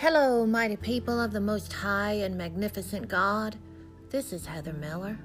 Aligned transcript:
Hello, 0.00 0.46
mighty 0.46 0.76
people 0.76 1.20
of 1.20 1.32
the 1.32 1.40
Most 1.40 1.72
High 1.72 2.12
and 2.12 2.38
Magnificent 2.38 3.08
God. 3.08 3.56
This 4.10 4.32
is 4.32 4.46
Heather 4.46 4.72
Miller, 4.72 5.18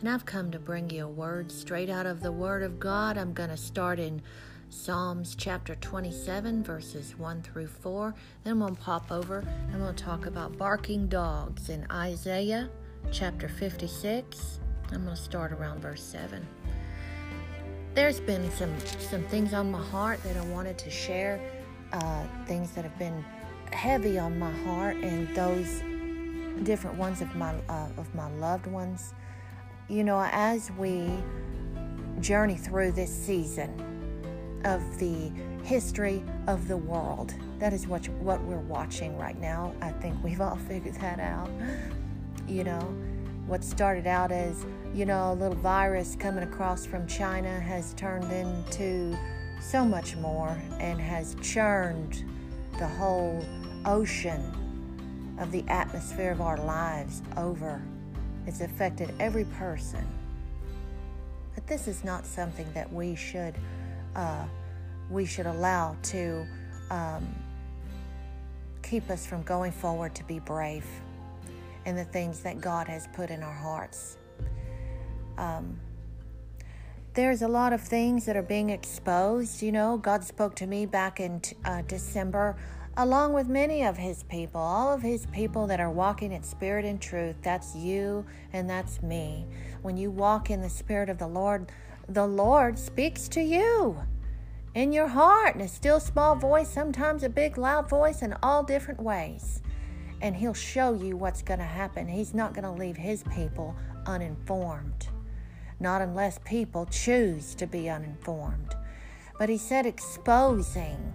and 0.00 0.08
I've 0.08 0.26
come 0.26 0.50
to 0.50 0.58
bring 0.58 0.90
you 0.90 1.04
a 1.04 1.08
word 1.08 1.52
straight 1.52 1.88
out 1.88 2.04
of 2.04 2.20
the 2.20 2.32
Word 2.32 2.64
of 2.64 2.80
God. 2.80 3.16
I'm 3.16 3.32
going 3.32 3.50
to 3.50 3.56
start 3.56 4.00
in 4.00 4.20
Psalms 4.70 5.36
chapter 5.36 5.76
27, 5.76 6.64
verses 6.64 7.16
1 7.16 7.42
through 7.42 7.68
4. 7.68 8.12
Then 8.42 8.58
to 8.58 8.72
pop 8.72 9.12
over 9.12 9.44
and 9.72 9.80
we'll 9.80 9.94
talk 9.94 10.26
about 10.26 10.58
barking 10.58 11.06
dogs 11.06 11.68
in 11.68 11.86
Isaiah 11.88 12.68
chapter 13.12 13.48
56. 13.48 14.58
I'm 14.90 15.04
going 15.04 15.14
to 15.14 15.22
start 15.22 15.52
around 15.52 15.80
verse 15.80 16.02
7. 16.02 16.44
There's 17.94 18.18
been 18.18 18.50
some, 18.50 18.76
some 18.98 19.22
things 19.26 19.54
on 19.54 19.70
my 19.70 19.84
heart 19.84 20.20
that 20.24 20.36
I 20.36 20.44
wanted 20.46 20.76
to 20.78 20.90
share, 20.90 21.40
uh, 21.92 22.24
things 22.46 22.72
that 22.72 22.82
have 22.82 22.98
been 22.98 23.24
heavy 23.72 24.18
on 24.18 24.38
my 24.38 24.50
heart 24.50 24.96
and 24.96 25.34
those 25.34 25.82
different 26.64 26.98
ones 26.98 27.20
of 27.20 27.34
my 27.34 27.54
uh, 27.68 27.88
of 27.96 28.14
my 28.14 28.30
loved 28.32 28.66
ones. 28.66 29.14
You 29.88 30.04
know, 30.04 30.28
as 30.32 30.70
we 30.72 31.10
journey 32.20 32.56
through 32.56 32.92
this 32.92 33.12
season 33.12 34.60
of 34.64 34.82
the 34.98 35.30
history 35.62 36.22
of 36.46 36.68
the 36.68 36.76
world, 36.76 37.34
that 37.58 37.72
is 37.72 37.86
what 37.86 38.08
what 38.08 38.42
we're 38.42 38.58
watching 38.58 39.16
right 39.16 39.38
now. 39.38 39.74
I 39.80 39.92
think 39.92 40.22
we've 40.22 40.40
all 40.40 40.56
figured 40.68 40.94
that 40.96 41.20
out. 41.20 41.50
You 42.46 42.64
know, 42.64 42.80
what 43.46 43.64
started 43.64 44.06
out 44.06 44.32
as 44.32 44.66
you 44.94 45.06
know 45.06 45.32
a 45.32 45.34
little 45.34 45.58
virus 45.58 46.16
coming 46.18 46.44
across 46.44 46.86
from 46.86 47.06
China 47.06 47.60
has 47.60 47.94
turned 47.94 48.30
into 48.32 49.16
so 49.60 49.84
much 49.84 50.16
more 50.16 50.56
and 50.78 51.00
has 51.00 51.34
churned 51.42 52.24
the 52.78 52.86
whole 52.86 53.44
ocean 53.84 55.36
of 55.40 55.50
the 55.52 55.64
atmosphere 55.68 56.30
of 56.30 56.40
our 56.40 56.56
lives 56.58 57.22
over. 57.36 57.82
It's 58.46 58.60
affected 58.60 59.12
every 59.20 59.44
person. 59.44 60.06
But 61.54 61.66
this 61.66 61.88
is 61.88 62.04
not 62.04 62.24
something 62.24 62.72
that 62.72 62.90
we 62.92 63.14
should 63.14 63.54
uh, 64.14 64.44
we 65.10 65.24
should 65.24 65.46
allow 65.46 65.96
to 66.02 66.46
um, 66.90 67.26
keep 68.82 69.10
us 69.10 69.26
from 69.26 69.42
going 69.42 69.72
forward 69.72 70.14
to 70.14 70.24
be 70.24 70.38
brave 70.38 70.86
in 71.86 71.96
the 71.96 72.04
things 72.04 72.40
that 72.40 72.60
God 72.60 72.86
has 72.88 73.08
put 73.14 73.30
in 73.30 73.42
our 73.42 73.54
hearts. 73.54 74.16
Um, 75.36 75.78
there's 77.14 77.42
a 77.42 77.48
lot 77.48 77.72
of 77.72 77.80
things 77.80 78.26
that 78.26 78.36
are 78.36 78.42
being 78.42 78.70
exposed. 78.70 79.62
You 79.62 79.72
know, 79.72 79.96
God 79.96 80.24
spoke 80.24 80.54
to 80.56 80.66
me 80.66 80.86
back 80.86 81.20
in 81.20 81.42
uh, 81.64 81.82
December 81.82 82.56
along 82.98 83.32
with 83.32 83.46
many 83.46 83.84
of 83.84 83.96
his 83.96 84.24
people, 84.24 84.60
all 84.60 84.92
of 84.92 85.02
his 85.02 85.24
people 85.26 85.68
that 85.68 85.78
are 85.78 85.90
walking 85.90 86.32
in 86.32 86.42
spirit 86.42 86.84
and 86.84 87.00
truth. 87.00 87.36
That's 87.42 87.76
you 87.76 88.26
and 88.52 88.68
that's 88.68 89.00
me. 89.02 89.46
When 89.82 89.96
you 89.96 90.10
walk 90.10 90.50
in 90.50 90.62
the 90.62 90.68
spirit 90.68 91.08
of 91.08 91.18
the 91.18 91.28
Lord, 91.28 91.70
the 92.08 92.26
Lord 92.26 92.76
speaks 92.76 93.28
to 93.28 93.40
you 93.40 93.96
in 94.74 94.92
your 94.92 95.06
heart 95.06 95.54
in 95.54 95.60
a 95.60 95.68
still 95.68 96.00
small 96.00 96.34
voice, 96.34 96.68
sometimes 96.68 97.22
a 97.22 97.28
big 97.28 97.56
loud 97.56 97.88
voice, 97.88 98.22
in 98.22 98.34
all 98.42 98.64
different 98.64 99.00
ways. 99.00 99.62
And 100.20 100.34
he'll 100.34 100.52
show 100.52 100.92
you 100.92 101.16
what's 101.16 101.42
going 101.42 101.60
to 101.60 101.64
happen. 101.64 102.08
He's 102.08 102.34
not 102.34 102.52
going 102.52 102.64
to 102.64 102.72
leave 102.72 102.96
his 102.96 103.22
people 103.32 103.76
uninformed, 104.06 105.08
not 105.80 106.02
unless 106.02 106.38
people 106.44 106.86
choose 106.86 107.54
to 107.54 107.66
be 107.66 107.88
uninformed. 107.88 108.74
But 109.38 109.48
he 109.48 109.58
said, 109.58 109.86
exposing 109.86 111.12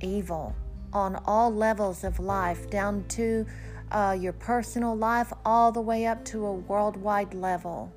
evil 0.00 0.54
on 0.92 1.16
all 1.26 1.52
levels 1.52 2.04
of 2.04 2.18
life, 2.18 2.70
down 2.70 3.04
to 3.08 3.46
uh, 3.90 4.16
your 4.18 4.32
personal 4.32 4.96
life, 4.96 5.32
all 5.44 5.72
the 5.72 5.80
way 5.80 6.06
up 6.06 6.24
to 6.26 6.46
a 6.46 6.52
worldwide 6.52 7.34
level, 7.34 7.92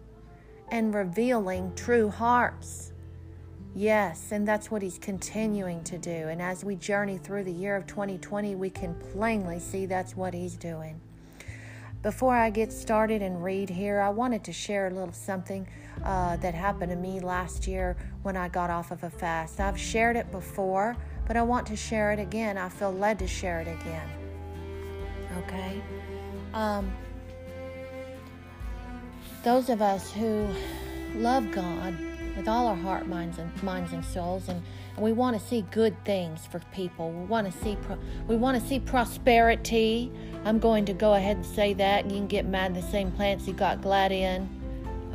and 0.69 0.93
revealing 0.93 1.73
true 1.75 2.09
hearts. 2.09 2.93
Yes, 3.75 4.31
and 4.31 4.45
that's 4.45 4.69
what 4.69 4.81
he's 4.81 4.97
continuing 4.97 5.83
to 5.85 5.97
do. 5.97 6.11
And 6.11 6.41
as 6.41 6.65
we 6.65 6.75
journey 6.75 7.17
through 7.17 7.45
the 7.45 7.51
year 7.53 7.75
of 7.75 7.87
2020, 7.87 8.55
we 8.55 8.69
can 8.69 8.95
plainly 8.95 9.59
see 9.59 9.85
that's 9.85 10.15
what 10.15 10.33
he's 10.33 10.55
doing. 10.55 10.99
Before 12.01 12.35
I 12.35 12.49
get 12.49 12.73
started 12.73 13.21
and 13.21 13.43
read 13.43 13.69
here, 13.69 14.01
I 14.01 14.09
wanted 14.09 14.43
to 14.45 14.53
share 14.53 14.87
a 14.87 14.89
little 14.89 15.13
something 15.13 15.67
uh, 16.03 16.37
that 16.37 16.55
happened 16.55 16.89
to 16.89 16.95
me 16.97 17.19
last 17.19 17.67
year 17.67 17.95
when 18.23 18.35
I 18.35 18.49
got 18.49 18.71
off 18.71 18.89
of 18.89 19.03
a 19.03 19.09
fast. 19.09 19.59
I've 19.59 19.79
shared 19.79 20.15
it 20.15 20.31
before, 20.31 20.97
but 21.27 21.37
I 21.37 21.43
want 21.43 21.67
to 21.67 21.75
share 21.75 22.11
it 22.11 22.19
again. 22.19 22.57
I 22.57 22.69
feel 22.69 22.91
led 22.91 23.19
to 23.19 23.27
share 23.27 23.59
it 23.59 23.67
again. 23.67 24.09
Okay? 25.43 25.79
Um, 26.55 26.91
those 29.43 29.69
of 29.69 29.83
us 29.83 30.11
who 30.11 30.47
love 31.13 31.51
God 31.51 31.95
with 32.41 32.49
all 32.49 32.67
our 32.67 32.75
heart, 32.75 33.07
minds, 33.07 33.37
and 33.37 33.63
minds 33.63 33.93
and 33.93 34.03
souls, 34.03 34.49
and, 34.49 34.61
and 34.95 35.03
we 35.03 35.13
want 35.13 35.39
to 35.39 35.47
see 35.47 35.61
good 35.71 35.95
things 36.05 36.45
for 36.47 36.59
people. 36.73 37.11
We 37.11 37.25
want 37.25 37.51
to 37.51 37.57
see 37.63 37.77
pro- 37.83 37.99
we 38.27 38.35
want 38.35 38.61
to 38.61 38.67
see 38.67 38.79
prosperity. 38.79 40.11
I'm 40.43 40.59
going 40.59 40.85
to 40.85 40.93
go 40.93 41.13
ahead 41.13 41.37
and 41.37 41.45
say 41.45 41.73
that. 41.75 42.05
You 42.05 42.17
can 42.17 42.27
get 42.27 42.45
mad 42.45 42.71
in 42.71 42.73
the 42.73 42.89
same 42.89 43.11
plants 43.11 43.47
you 43.47 43.53
got 43.53 43.81
glad 43.81 44.11
in. 44.11 44.49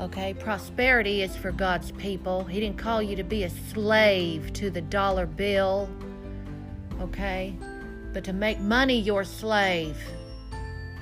Okay, 0.00 0.34
prosperity 0.34 1.22
is 1.22 1.34
for 1.36 1.50
God's 1.50 1.91
people. 1.92 2.44
He 2.44 2.60
didn't 2.60 2.78
call 2.78 3.03
you 3.03 3.16
to 3.16 3.25
be 3.25 3.44
a 3.44 3.50
slave 3.50 4.53
to 4.54 4.70
the 4.70 4.82
dollar 4.82 5.26
bill 5.26 5.88
okay? 7.00 7.54
But 8.12 8.25
to 8.25 8.32
make 8.32 8.60
money 8.60 8.98
your 8.98 9.25
slave. 9.25 9.97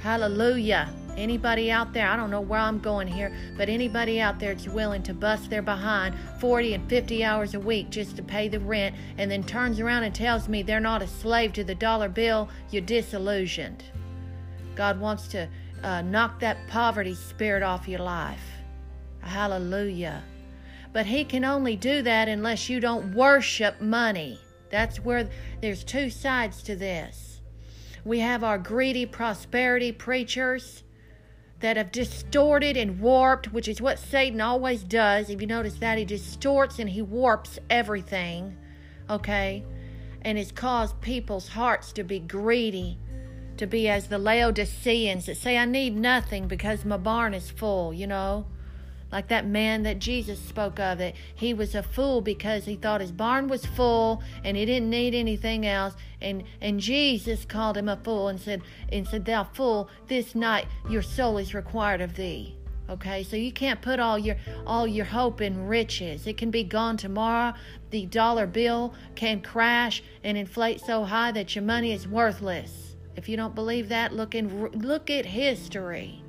Hallelujah. 0.01 0.93
Anybody 1.17 1.71
out 1.71 1.93
there, 1.93 2.09
I 2.09 2.17
don't 2.17 2.31
know 2.31 2.41
where 2.41 2.61
I'm 2.61 2.81
going 2.81 3.07
here, 3.07 3.33
but 3.57 3.69
anybody 3.69 4.21
out 4.21 4.41
there 4.41 4.55
that's 4.55 4.67
willing 4.67 5.03
to 5.05 5.15
bust 5.15 5.49
their 5.49 5.63
behind 5.63 6.17
40 6.41 6.75
and 6.75 6.89
50 6.89 7.25
hours 7.25 7.55
a 7.55 7.61
week 7.61 7.91
just 7.91 8.17
to 8.17 8.23
pay 8.23 8.49
the 8.49 8.59
rent 8.59 8.97
and 9.19 9.31
then 9.31 9.45
turns 9.45 9.79
around 9.79 10.03
and 10.03 10.15
tells 10.15 10.49
me 10.49 10.63
they're 10.63 10.81
not 10.81 11.03
a 11.03 11.07
slave 11.07 11.53
to 11.53 11.65
the 11.65 11.75
dollar 11.75 12.09
bill, 12.09 12.49
you're 12.71 12.83
disillusioned. 12.83 13.85
God 14.75 14.99
wants 14.99 15.29
to 15.29 15.49
uh, 15.83 16.03
knock 16.03 16.41
that 16.41 16.67
poverty 16.69 17.15
spirit 17.15 17.63
off 17.63 17.87
your 17.87 18.01
life. 18.01 18.43
Hallelujah. 19.21 20.23
But 20.93 21.07
He 21.07 21.25
can 21.25 21.45
only 21.45 21.77
do 21.77 22.03
that 22.03 22.29
unless 22.29 22.69
you 22.69 22.81
don't 22.81 23.15
worship 23.15 23.81
money. 23.81 24.41
That's 24.71 24.99
where 24.99 25.29
there's 25.61 25.85
two 25.85 26.11
sides 26.11 26.63
to 26.65 26.75
this. 26.75 27.41
We 28.05 28.21
have 28.21 28.45
our 28.45 28.59
greedy 28.59 29.07
prosperity 29.07 29.93
preachers 29.93 30.84
that 31.61 31.77
have 31.77 31.93
distorted 31.93 32.77
and 32.77 33.01
warped, 33.01 33.53
which 33.53 33.69
is 33.69 33.81
what 33.81 33.99
Satan 33.99 34.41
always 34.41 34.83
does. 34.83 35.31
If 35.31 35.41
you 35.41 35.47
notice 35.47 35.75
that, 35.75 35.99
he 35.99 36.05
distorts 36.05 36.79
and 36.79 36.91
he 36.91 37.03
warps 37.03 37.59
everything, 37.71 38.57
okay? 39.09 39.65
And 40.23 40.39
it's 40.39 40.53
caused 40.53 41.01
people's 41.01 41.49
hearts 41.49 41.93
to 41.93 42.05
be 42.05 42.19
greedy, 42.19 42.99
to 43.57 43.67
be 43.67 43.89
as 43.89 44.09
the 44.09 44.19
Laodiceans 44.19 45.27
that 45.27 45.37
say, 45.37 45.57
I 45.57 45.65
need 45.65 45.97
nothing 45.97 46.49
because 46.49 46.85
my 46.85 46.97
barn 46.97 47.35
is 47.35 47.51
full, 47.51 47.95
you 47.95 48.07
know? 48.07 48.47
Like 49.13 49.29
that 49.29 49.47
man 49.47 49.85
that 49.85 49.99
Jesus 49.99 50.41
spoke 50.41 50.81
of 50.81 50.99
that 50.99 51.15
he 51.35 51.55
was 51.55 51.75
a 51.75 51.83
fool 51.83 52.21
because 52.21 52.65
he 52.65 52.77
thought 52.77 53.01
his 53.01 53.13
barn 53.13 53.49
was 53.49 53.65
full 53.65 54.23
and 54.43 54.57
he 54.57 54.65
didn't 54.65 54.91
need 54.91 55.15
anything 55.15 55.67
else. 55.67 55.95
And 56.21 56.45
and 56.61 56.81
Jesus 56.81 57.45
called 57.45 57.77
him 57.77 57.89
a 57.89 57.97
fool 57.97 58.29
and 58.29 58.41
said 58.41 58.63
and 58.91 59.07
said 59.07 59.25
thou 59.25 59.45
fool 59.45 59.89
this 60.09 60.35
night 60.35 60.67
your 60.89 61.03
soul 61.03 61.39
is 61.39 61.55
required 61.55 62.01
of 62.01 62.17
thee. 62.17 62.57
Okay 62.91 63.23
so 63.23 63.37
you 63.37 63.53
can't 63.53 63.81
put 63.81 64.01
all 64.01 64.19
your 64.19 64.37
all 64.67 64.87
your 64.87 65.05
hope 65.05 65.41
in 65.41 65.69
riches. 65.69 66.27
It 66.27 66.37
can 66.37 66.51
be 66.51 66.65
gone 66.65 66.97
tomorrow. 66.97 67.55
The 67.91 68.07
dollar 68.07 68.47
bill 68.47 68.95
can 69.15 69.43
crash 69.43 70.03
and 70.25 70.37
inflate 70.37 70.81
so 70.81 71.05
high 71.05 71.31
that 71.33 71.55
your 71.55 71.65
money 71.65 71.93
is 71.93 72.09
worthless. 72.09 72.97
If 73.15 73.29
you 73.29 73.37
don't 73.37 73.55
believe 73.55 73.89
that 73.91 74.13
look 74.13 74.35
in 74.35 74.69
look 74.73 75.09
at 75.09 75.25
history 75.27 76.24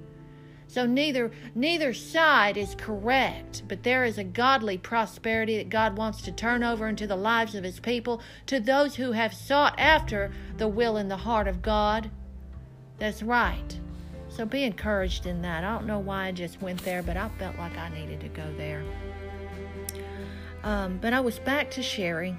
so 0.76 0.86
neither 0.86 1.32
neither 1.56 1.94
side 1.94 2.58
is 2.58 2.76
correct, 2.76 3.64
but 3.66 3.84
there 3.84 4.04
is 4.04 4.18
a 4.18 4.26
godly 4.26 4.78
prosperity 4.78 5.56
that 5.56 5.70
God 5.70 5.96
wants 5.96 6.22
to 6.24 6.34
turn 6.34 6.66
over 6.66 6.90
into 6.90 7.08
the 7.08 7.16
lives 7.16 7.56
of 7.56 7.64
his 7.64 7.80
people 7.80 8.22
to 8.48 8.60
those 8.60 8.94
who 8.94 9.14
have 9.14 9.34
sought 9.34 9.80
after 9.80 10.34
the 10.58 10.68
will 10.68 10.98
and 10.98 11.10
the 11.10 11.16
heart 11.16 11.48
of 11.48 11.62
God. 11.62 12.12
That's 13.00 13.24
right. 13.24 13.80
So 14.28 14.46
be 14.46 14.66
encouraged 14.66 15.26
in 15.26 15.42
that. 15.44 15.64
I 15.64 15.74
don't 15.74 15.88
know 15.88 16.00
why 16.00 16.26
I 16.26 16.34
just 16.34 16.62
went 16.62 16.84
there, 16.84 17.02
but 17.02 17.16
I 17.16 17.30
felt 17.40 17.58
like 17.58 17.78
I 17.78 17.88
needed 17.88 18.20
to 18.20 18.28
go 18.28 18.54
there. 18.58 18.84
Um, 20.66 20.98
but 21.02 21.14
I 21.14 21.22
was 21.22 21.40
back 21.40 21.72
to 21.72 21.82
sharing. 21.82 22.38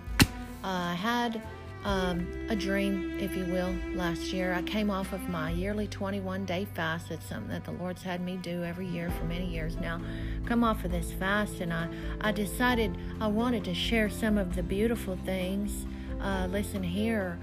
Uh, 0.63 0.93
I 0.93 0.95
had 0.95 1.41
um, 1.87 2.27
a 2.51 2.57
dream, 2.57 3.17
if 3.21 3.37
you 3.37 3.45
will, 3.47 3.73
last 3.95 4.33
year. 4.33 4.53
I 4.55 4.63
came 4.63 4.91
off 4.91 5.13
of 5.13 5.29
my 5.29 5.51
yearly 5.53 5.87
21 5.87 6.45
day 6.45 6.67
fast. 6.75 7.11
It's 7.13 7.25
something 7.27 7.51
that 7.51 7.65
the 7.65 7.73
Lord's 7.73 8.03
had 8.03 8.21
me 8.21 8.37
do 8.39 8.65
every 8.65 8.89
year 8.89 9.11
for 9.11 9.25
many 9.25 9.47
years 9.47 9.77
now. 9.77 10.01
Come 10.47 10.65
off 10.65 10.85
of 10.85 10.91
this 10.91 11.13
fast, 11.13 11.61
and 11.61 11.73
I, 11.73 11.89
I 12.21 12.33
decided 12.33 12.99
I 13.21 13.29
wanted 13.29 13.65
to 13.65 13.75
share 13.75 14.11
some 14.11 14.37
of 14.37 14.57
the 14.57 14.63
beautiful 14.65 15.17
things. 15.25 15.87
Uh, 16.21 16.49
listen 16.51 16.83
here. 16.83 17.39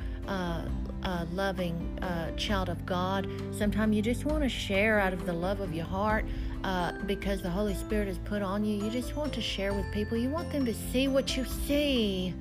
uh, 1.04 1.26
loving 1.34 2.00
uh, 2.02 2.32
child 2.36 2.70
of 2.70 2.86
God. 2.86 3.28
Sometimes 3.52 3.96
you 3.96 4.02
just 4.02 4.26
want 4.26 4.44
to 4.44 4.50
share 4.50 5.00
out 5.00 5.14
of 5.14 5.26
the 5.26 5.34
love 5.34 5.60
of 5.60 5.74
your 5.74 5.86
heart 5.86 6.26
uh, 6.64 6.94
because 7.06 7.42
the 7.42 7.50
Holy 7.50 7.74
Spirit 7.76 8.08
has 8.08 8.18
put 8.20 8.42
on 8.42 8.64
you. 8.64 8.84
You 8.84 8.90
just 8.90 9.16
want 9.16 9.34
to 9.34 9.42
share 9.42 9.74
with 9.74 9.86
people. 9.92 10.18
You 10.18 10.30
want 10.30 10.52
them 10.52 10.66
to 10.66 10.74
see 10.74 11.08
what 11.08 11.36
you 11.36 11.46
see. 11.46 12.34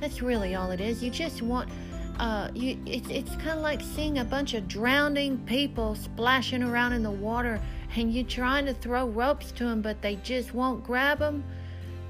That's 0.00 0.22
really 0.22 0.54
all 0.54 0.70
it 0.70 0.80
is. 0.80 1.02
You 1.02 1.10
just 1.10 1.42
want. 1.42 1.68
Uh, 2.18 2.48
you, 2.54 2.78
it's 2.86 3.08
it's 3.10 3.30
kind 3.36 3.50
of 3.50 3.58
like 3.58 3.80
seeing 3.82 4.18
a 4.18 4.24
bunch 4.24 4.54
of 4.54 4.66
drowning 4.66 5.36
people 5.46 5.94
splashing 5.94 6.62
around 6.62 6.94
in 6.94 7.02
the 7.02 7.10
water, 7.10 7.60
and 7.94 8.12
you're 8.12 8.24
trying 8.24 8.64
to 8.66 8.74
throw 8.74 9.06
ropes 9.08 9.52
to 9.52 9.64
them, 9.64 9.82
but 9.82 10.00
they 10.00 10.16
just 10.16 10.54
won't 10.54 10.82
grab 10.82 11.18
them. 11.18 11.44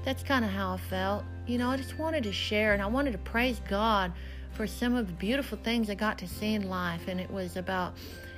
That's 0.05 0.23
kind 0.23 0.45
of 0.45 0.51
how 0.51 0.73
I 0.73 0.77
felt. 0.77 1.25
You 1.45 1.57
know, 1.57 1.69
I 1.69 1.77
just 1.77 1.97
wanted 1.99 2.23
to 2.23 2.31
share, 2.31 2.73
and 2.73 2.81
I 2.81 2.87
wanted 2.87 3.11
to 3.11 3.17
praise 3.17 3.59
God 3.67 4.13
for 4.51 4.65
some 4.65 4.95
of 4.95 5.07
the 5.07 5.13
beautiful 5.13 5.57
things 5.57 5.89
I 5.89 5.95
got 5.95 6.17
to 6.19 6.27
see 6.27 6.53
in 6.53 6.69
life, 6.69 7.09
and 7.09 7.19
it 7.19 7.29
was 7.29 7.57
about 7.57 7.93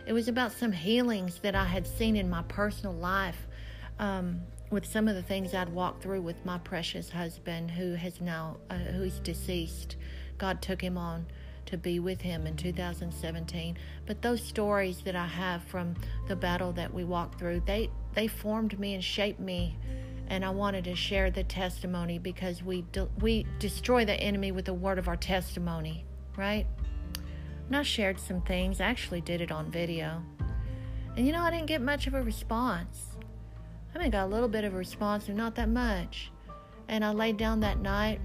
it 0.07 0.13
was 0.13 0.27
about 0.27 0.51
some 0.51 0.71
healings 0.71 1.39
that 1.41 1.53
I 1.53 1.65
had 1.65 1.85
seen 1.85 2.15
in 2.15 2.31
my 2.31 2.41
personal 2.43 2.95
life 2.95 3.47
um, 3.99 4.41
with 4.69 4.85
some 4.85 5.07
of 5.07 5.15
the 5.15 5.23
things 5.23 5.53
I'd 5.53 5.69
walked 5.69 6.03
through 6.03 6.21
with 6.21 6.45
my 6.45 6.57
precious 6.59 7.09
husband, 7.09 7.71
who 7.71 7.95
has 7.95 8.21
now 8.21 8.57
uh, 8.69 8.75
who's 8.75 9.19
deceased. 9.19 9.95
God 10.37 10.61
took 10.61 10.81
him 10.81 10.97
on 10.97 11.25
to 11.65 11.77
be 11.77 11.99
with 11.99 12.21
him 12.21 12.47
in 12.47 12.55
2017. 12.55 13.77
But 14.05 14.21
those 14.21 14.41
stories 14.41 15.01
that 15.01 15.15
I 15.15 15.27
have 15.27 15.63
from 15.63 15.95
the 16.27 16.35
battle 16.35 16.71
that 16.73 16.93
we 16.93 17.03
walked 17.03 17.39
through, 17.39 17.63
they 17.65 17.89
they 18.13 18.27
formed 18.27 18.79
me 18.79 18.93
and 18.93 19.03
shaped 19.03 19.39
me 19.39 19.77
and 20.27 20.45
I 20.45 20.51
wanted 20.51 20.83
to 20.83 20.95
share 20.95 21.31
the 21.31 21.43
testimony 21.43 22.19
because 22.19 22.63
we 22.63 22.83
de- 22.91 23.09
we 23.19 23.45
destroy 23.57 24.05
the 24.05 24.13
enemy 24.13 24.51
with 24.51 24.65
the 24.65 24.73
word 24.73 24.99
of 24.99 25.07
our 25.07 25.15
testimony 25.15 26.05
right? 26.39 26.65
And 27.67 27.75
I 27.75 27.83
shared 27.83 28.19
some 28.19 28.41
things. 28.41 28.79
I 28.79 28.85
actually 28.85 29.21
did 29.21 29.41
it 29.41 29.51
on 29.51 29.69
video. 29.69 30.23
And 31.15 31.27
you 31.27 31.33
know, 31.33 31.41
I 31.41 31.51
didn't 31.51 31.67
get 31.67 31.81
much 31.81 32.07
of 32.07 32.13
a 32.13 32.23
response. 32.23 33.08
I 33.93 33.99
mean, 33.99 34.11
got 34.11 34.25
a 34.25 34.29
little 34.29 34.47
bit 34.47 34.63
of 34.63 34.73
a 34.73 34.77
response, 34.77 35.25
but 35.25 35.35
not 35.35 35.55
that 35.55 35.69
much. 35.69 36.31
And 36.87 37.03
I 37.03 37.11
laid 37.11 37.37
down 37.37 37.59
that 37.61 37.79
night, 37.79 38.19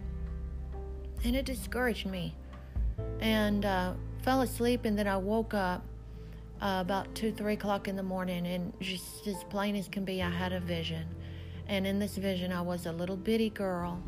and 1.25 1.35
it 1.35 1.45
discouraged 1.45 2.07
me. 2.07 2.35
And 3.21 3.65
uh, 3.65 3.95
fell 4.23 4.43
asleep, 4.43 4.85
and 4.85 4.99
then 4.99 5.09
I 5.09 5.17
woke 5.17 5.55
up 5.55 5.85
uh, 6.61 6.79
about 6.81 7.15
two, 7.15 7.33
three 7.33 7.55
o'clock 7.55 7.89
in 7.89 7.97
the 7.97 8.03
morning, 8.03 8.47
and 8.47 8.73
just 8.81 9.27
as 9.27 9.43
plain 9.45 9.77
as 9.77 9.89
can 9.89 10.05
be, 10.05 10.23
I 10.23 10.31
had 10.31 10.53
a 10.53 10.61
vision. 10.61 11.07
And 11.67 11.87
in 11.87 11.99
this 11.99 12.17
vision, 12.17 12.53
I 12.53 12.61
was 12.61 12.87
a 12.87 12.93
little 12.93 13.17
bitty 13.17 13.51
girl, 13.51 14.03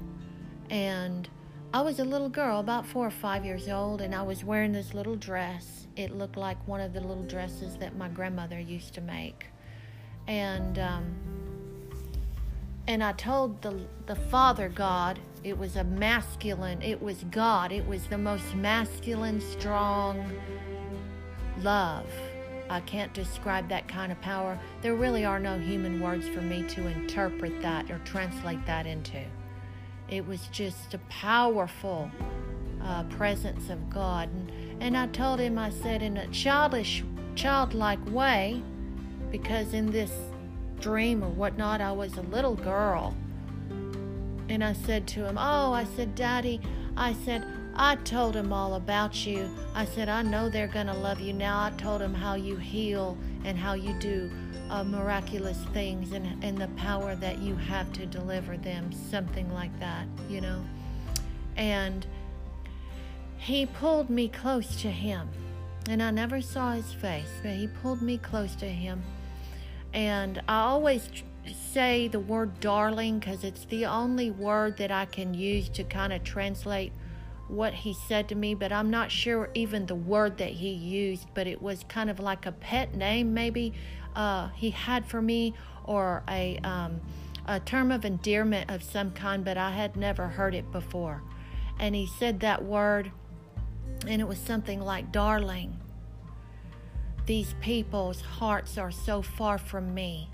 and 0.71 1.29
I 1.73 1.81
was 1.81 1.99
a 1.99 2.05
little 2.05 2.29
girl, 2.29 2.61
about 2.61 2.87
four 2.87 3.07
or 3.07 3.11
five 3.11 3.45
years 3.45 3.69
old, 3.69 4.01
and 4.01 4.15
I 4.15 4.23
was 4.23 4.45
wearing 4.45 4.73
this 4.73 4.95
little 4.95 5.17
dress. 5.17 5.87
It 5.97 6.11
looked 6.13 6.37
like 6.37 6.57
one 6.69 6.81
of 6.81 6.93
the 6.93 7.01
little 7.01 7.25
dresses 7.25 7.77
that 7.77 7.97
my 7.97 8.09
grandmother 8.09 8.61
used 8.61 8.95
to 8.95 9.01
make. 9.01 9.47
And 10.27 10.79
um, 10.79 11.15
and 12.89 13.03
I 13.03 13.13
told 13.13 13.63
the 13.63 13.81
the 14.07 14.17
Father 14.17 14.69
God, 14.69 15.19
it 15.43 15.59
was 15.59 15.77
a 15.77 15.85
masculine, 15.85 16.81
it 16.83 17.03
was 17.03 17.25
God, 17.31 17.73
it 17.73 17.87
was 17.87 18.07
the 18.07 18.19
most 18.19 18.55
masculine, 18.55 19.41
strong 19.41 20.33
love. 21.63 22.07
I 22.69 22.81
can't 22.81 23.13
describe 23.13 23.69
that 23.69 23.87
kind 23.87 24.11
of 24.11 24.21
power. 24.21 24.59
There 24.83 24.95
really 24.95 25.25
are 25.25 25.39
no 25.39 25.59
human 25.59 26.01
words 26.01 26.29
for 26.29 26.41
me 26.41 26.65
to 26.69 26.87
interpret 26.87 27.63
that 27.63 27.91
or 27.91 27.99
translate 28.01 28.65
that 28.67 28.87
into. 28.87 29.23
It 30.09 30.27
was 30.27 30.49
just 30.49 30.95
a 30.95 30.99
powerful 31.09 32.11
uh, 32.83 33.05
presence 33.05 33.71
of 33.71 33.91
God. 33.91 34.29
And, 34.29 34.83
and 34.83 34.97
I 34.97 35.07
told 35.09 35.41
him, 35.41 35.59
I 35.59 35.71
said, 35.71 36.03
in 36.03 36.17
a 36.17 36.27
childish, 36.29 37.05
childlike 37.35 38.05
way, 38.11 38.63
because 39.31 39.75
in 39.75 39.91
this 39.91 40.13
dream 40.87 41.25
or 41.25 41.29
whatnot, 41.31 41.81
I 41.81 41.91
was 41.91 42.17
a 42.17 42.23
little 42.23 42.55
girl. 42.55 43.13
And 44.49 44.63
I 44.63 44.73
said 44.73 45.09
to 45.09 45.25
him, 45.25 45.37
Oh, 45.37 45.73
I 45.73 45.83
said, 45.83 46.15
Daddy, 46.15 46.61
I 46.97 47.13
said, 47.25 47.45
I 47.75 47.97
told 47.97 48.37
him 48.37 48.53
all 48.53 48.75
about 48.75 49.27
you. 49.27 49.51
I 49.75 49.85
said, 49.85 50.09
I 50.09 50.23
know 50.23 50.49
they're 50.49 50.69
going 50.69 50.87
to 50.87 50.95
love 50.95 51.21
you 51.21 51.33
now. 51.33 51.65
I 51.65 51.71
told 51.71 52.01
him 52.01 52.15
how 52.15 52.37
you 52.37 52.55
heal 52.55 53.19
and 53.45 53.59
how 53.59 53.75
you 53.75 53.99
do 53.99 54.31
uh, 54.71 54.85
miraculous 54.85 55.59
things 55.73 56.13
and, 56.13 56.45
and 56.45 56.57
the 56.57 56.69
power 56.81 57.17
that 57.17 57.41
you 57.41 57.57
have 57.57 57.93
to 57.95 58.07
deliver 58.07 58.57
them, 58.57 58.93
something 58.93 59.53
like 59.53 59.77
that, 59.81 60.07
you 60.29 60.41
know. 60.41 60.65
And 61.57 62.07
he 63.39 63.67
pulled 63.67 64.09
me 64.09 64.29
close 64.29 64.81
to 64.83 64.91
him. 64.93 65.29
And 65.89 66.01
I 66.01 66.13
never 66.13 66.41
saw 66.41 66.75
his 66.75 66.93
face, 66.93 67.33
but 67.43 67.55
he 67.55 67.67
pulled 67.67 68.03
me 68.03 68.19
close 68.19 68.55
to 68.57 68.69
him. 68.69 69.03
And 69.97 70.43
I 70.47 70.59
always 70.61 71.09
say 71.73 72.07
the 72.07 72.21
word 72.21 72.61
darling 72.61 73.19
because 73.19 73.45
it's 73.45 73.65
the 73.65 73.87
only 73.87 74.31
word 74.31 74.77
that 74.77 74.91
I 74.91 75.07
can 75.07 75.33
use 75.33 75.71
to 75.71 75.85
kind 75.85 76.13
of 76.13 76.23
translate 76.23 76.93
what 77.49 77.73
he 77.73 77.95
said 77.95 78.29
to 78.29 78.35
me, 78.35 78.55
but 78.55 78.73
I'm 78.73 78.91
not 78.91 79.11
sure 79.11 79.49
even 79.55 79.87
the 79.87 79.95
word 79.95 80.37
that 80.37 80.51
he 80.51 80.69
used, 80.69 81.29
but 81.33 81.47
it 81.47 81.63
was 81.63 81.83
kind 81.89 82.11
of 82.11 82.21
like 82.21 82.45
a 82.45 82.53
pet 82.53 82.95
name, 82.95 83.33
maybe 83.33 83.73
uh, 84.15 84.49
he 84.49 84.71
had 84.71 85.07
for 85.07 85.23
me, 85.23 85.55
or 85.85 86.23
a, 86.29 86.59
um, 86.59 87.01
a 87.47 87.59
term 87.61 87.91
of 87.91 88.05
endearment 88.05 88.71
of 88.71 88.83
some 88.83 89.13
kind, 89.13 89.47
but 89.47 89.57
I 89.57 89.71
had 89.71 89.97
never 89.97 90.29
heard 90.29 90.55
it 90.55 90.71
before. 90.73 91.23
And 91.79 91.95
he 91.95 92.07
said 92.07 92.41
that 92.41 92.63
word, 92.63 93.13
and 94.07 94.21
it 94.21 94.29
was 94.29 94.39
something 94.39 94.81
like, 94.81 95.11
darling. 95.11 95.81
These 97.27 97.55
people's 97.61 98.21
hearts 98.21 98.79
are 98.79 98.93
so 98.93 99.21
far 99.21 99.59
from 99.59 99.93
me 99.93 100.31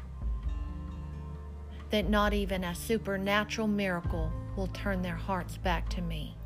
that 1.91 2.09
not 2.09 2.33
even 2.33 2.65
a 2.65 2.75
supernatural 2.75 3.69
miracle 3.69 4.33
will 4.57 4.69
turn 4.69 5.03
their 5.03 5.17
hearts 5.17 5.57
back 5.57 5.89
to 5.91 6.03
me 6.03 6.37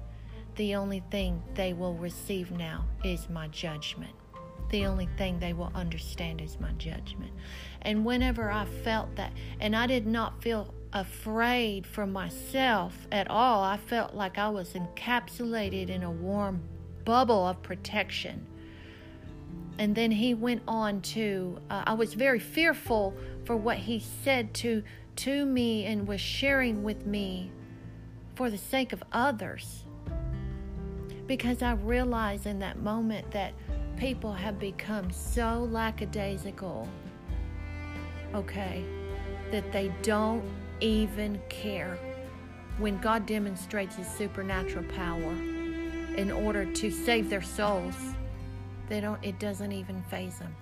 the 0.57 0.75
only 0.75 1.03
thing 1.11 1.43
they 1.55 1.75
will 1.75 1.95
receive 1.95 2.51
now 2.51 2.87
is 3.05 3.29
my 3.29 3.49
judgment. 3.49 4.13
The 4.71 4.87
only 4.87 5.09
thing 5.17 5.39
they 5.39 5.53
will 5.53 5.71
understand 5.75 6.41
is 6.41 6.59
my 6.59 6.73
judgment. 6.73 7.33
And 7.83 8.05
whenever 8.05 8.51
I 8.51 8.65
felt 8.65 9.15
that, 9.17 9.33
and 9.61 9.77
I 9.77 9.87
did 9.87 10.07
not 10.07 10.43
feel 10.43 10.75
afraid 10.93 11.87
for 11.87 12.07
myself 12.07 13.07
at 13.13 13.31
all, 13.31 13.63
I 13.63 13.77
felt 13.77 14.15
like 14.15 14.39
I 14.39 14.49
was 14.49 14.73
encapsulated 14.73 15.91
in 15.91 16.03
a 16.03 16.11
warm 16.11 16.63
bubble 17.05 17.47
of 17.47 17.63
protection. 17.63 18.47
And 19.79 19.95
then 19.95 20.11
he 20.11 20.35
went 20.35 20.63
on 20.67 21.03
to, 21.03 21.59
uh, 21.69 21.83
I 21.87 21.95
was 21.95 22.15
very 22.15 22.39
fearful 22.39 23.15
for 23.45 23.57
what 23.57 23.77
he 23.77 24.01
said 24.01 24.55
to, 24.55 24.83
to 25.17 25.45
me 25.45 25.85
and 25.85 26.09
was 26.09 26.21
sharing 26.21 26.83
with 26.83 27.07
me 27.07 27.51
for 28.35 28.51
the 28.51 28.59
sake 28.59 28.93
of 28.93 29.03
others 29.13 29.85
because 31.27 31.63
I 31.63 31.73
realized 31.73 32.47
in 32.47 32.59
that 32.61 32.79
moment 32.81 33.31
that 33.33 33.53
people 33.97 34.33
have 34.33 34.59
become 34.59 35.11
so 35.11 35.69
lackadaisical, 35.71 36.89
okay, 38.35 38.85
that 39.51 39.73
they 39.73 39.93
don't 40.03 40.45
even 40.81 41.41
care 41.49 41.99
when 42.79 42.99
God 42.99 43.27
demonstrates 43.27 43.97
His 43.97 44.07
supernatural 44.07 44.85
power 44.85 45.33
in 46.17 46.31
order 46.31 46.65
to 46.65 46.91
save 46.91 47.31
their 47.31 47.43
souls. 47.43 47.95
They 48.89 49.01
don't. 49.01 49.23
It 49.25 49.39
doesn't 49.39 49.73
even 49.73 50.03
faze 50.05 50.39
them. 50.39 50.55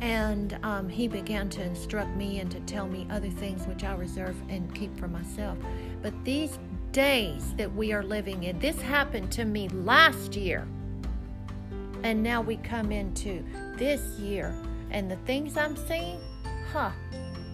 And 0.00 0.58
um, 0.62 0.88
he 0.88 1.08
began 1.08 1.48
to 1.50 1.62
instruct 1.62 2.14
me 2.16 2.40
and 2.40 2.50
to 2.50 2.60
tell 2.60 2.86
me 2.86 3.06
other 3.10 3.30
things 3.30 3.66
which 3.66 3.84
I 3.84 3.94
reserve 3.94 4.36
and 4.50 4.74
keep 4.74 4.98
for 4.98 5.08
myself. 5.08 5.56
But 6.02 6.12
these 6.24 6.58
days 6.94 7.52
that 7.56 7.74
we 7.74 7.92
are 7.92 8.04
living 8.04 8.44
in. 8.44 8.58
This 8.60 8.80
happened 8.80 9.30
to 9.32 9.44
me 9.44 9.68
last 9.68 10.36
year. 10.36 10.66
And 12.04 12.22
now 12.22 12.40
we 12.40 12.56
come 12.58 12.92
into 12.92 13.44
this 13.76 14.00
year. 14.20 14.54
And 14.90 15.10
the 15.10 15.16
things 15.26 15.56
I'm 15.56 15.76
seeing, 15.76 16.20
huh, 16.72 16.92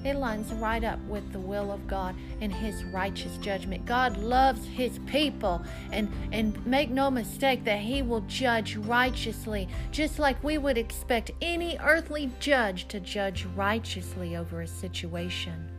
it 0.05 0.17
lines 0.17 0.53
right 0.55 0.83
up 0.83 0.99
with 1.07 1.33
the 1.33 1.39
will 1.39 1.71
of 1.71 1.87
God 1.87 2.15
and 2.41 2.53
his 2.53 2.85
righteous 2.85 3.37
judgment. 3.39 3.85
God 3.85 4.17
loves 4.17 4.65
his 4.67 4.99
people 5.07 5.63
and 5.93 6.11
and 6.33 6.65
make 6.67 6.91
no 6.91 7.11
mistake 7.11 7.65
that 7.65 7.81
he 7.81 8.03
will 8.03 8.23
judge 8.23 8.77
righteously 8.77 9.69
just 9.91 10.19
like 10.19 10.43
we 10.43 10.59
would 10.59 10.79
expect 10.79 11.31
any 11.43 11.79
earthly 11.83 12.31
judge 12.41 12.89
to 12.89 13.01
judge 13.01 13.45
righteously 13.57 14.37
over 14.37 14.63
a 14.63 14.67
situation. 14.67 15.71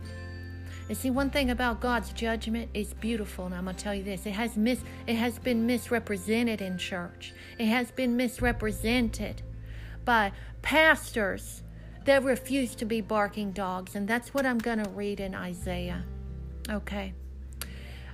And 0.88 0.98
see, 0.98 1.10
one 1.10 1.30
thing 1.30 1.52
about 1.52 1.80
God's 1.80 2.12
judgment 2.12 2.70
is 2.74 2.94
beautiful, 2.96 3.46
and 3.46 3.56
I'm 3.56 3.64
gonna 3.64 3.78
tell 3.78 3.96
you 3.96 4.04
this: 4.04 4.26
it 4.26 4.32
has 4.34 4.58
mis 4.58 4.84
it 5.08 5.16
has 5.16 5.40
been 5.40 5.66
misrepresented 5.66 6.62
in 6.62 6.78
church. 6.78 7.34
It 7.58 7.68
has 7.68 7.92
been 7.92 8.18
misrepresented 8.18 9.42
by 10.04 10.34
pastors 10.62 11.64
that 12.06 12.24
refuse 12.24 12.76
to 12.76 12.86
be 12.86 13.02
barking 13.02 13.52
dogs, 13.52 13.96
and 13.96 14.08
that's 14.08 14.34
what 14.34 14.46
I'm 14.46 14.58
gonna 14.60 14.90
read 14.90 15.20
in 15.20 15.36
Isaiah. 15.36 16.06
Okay. 16.70 17.14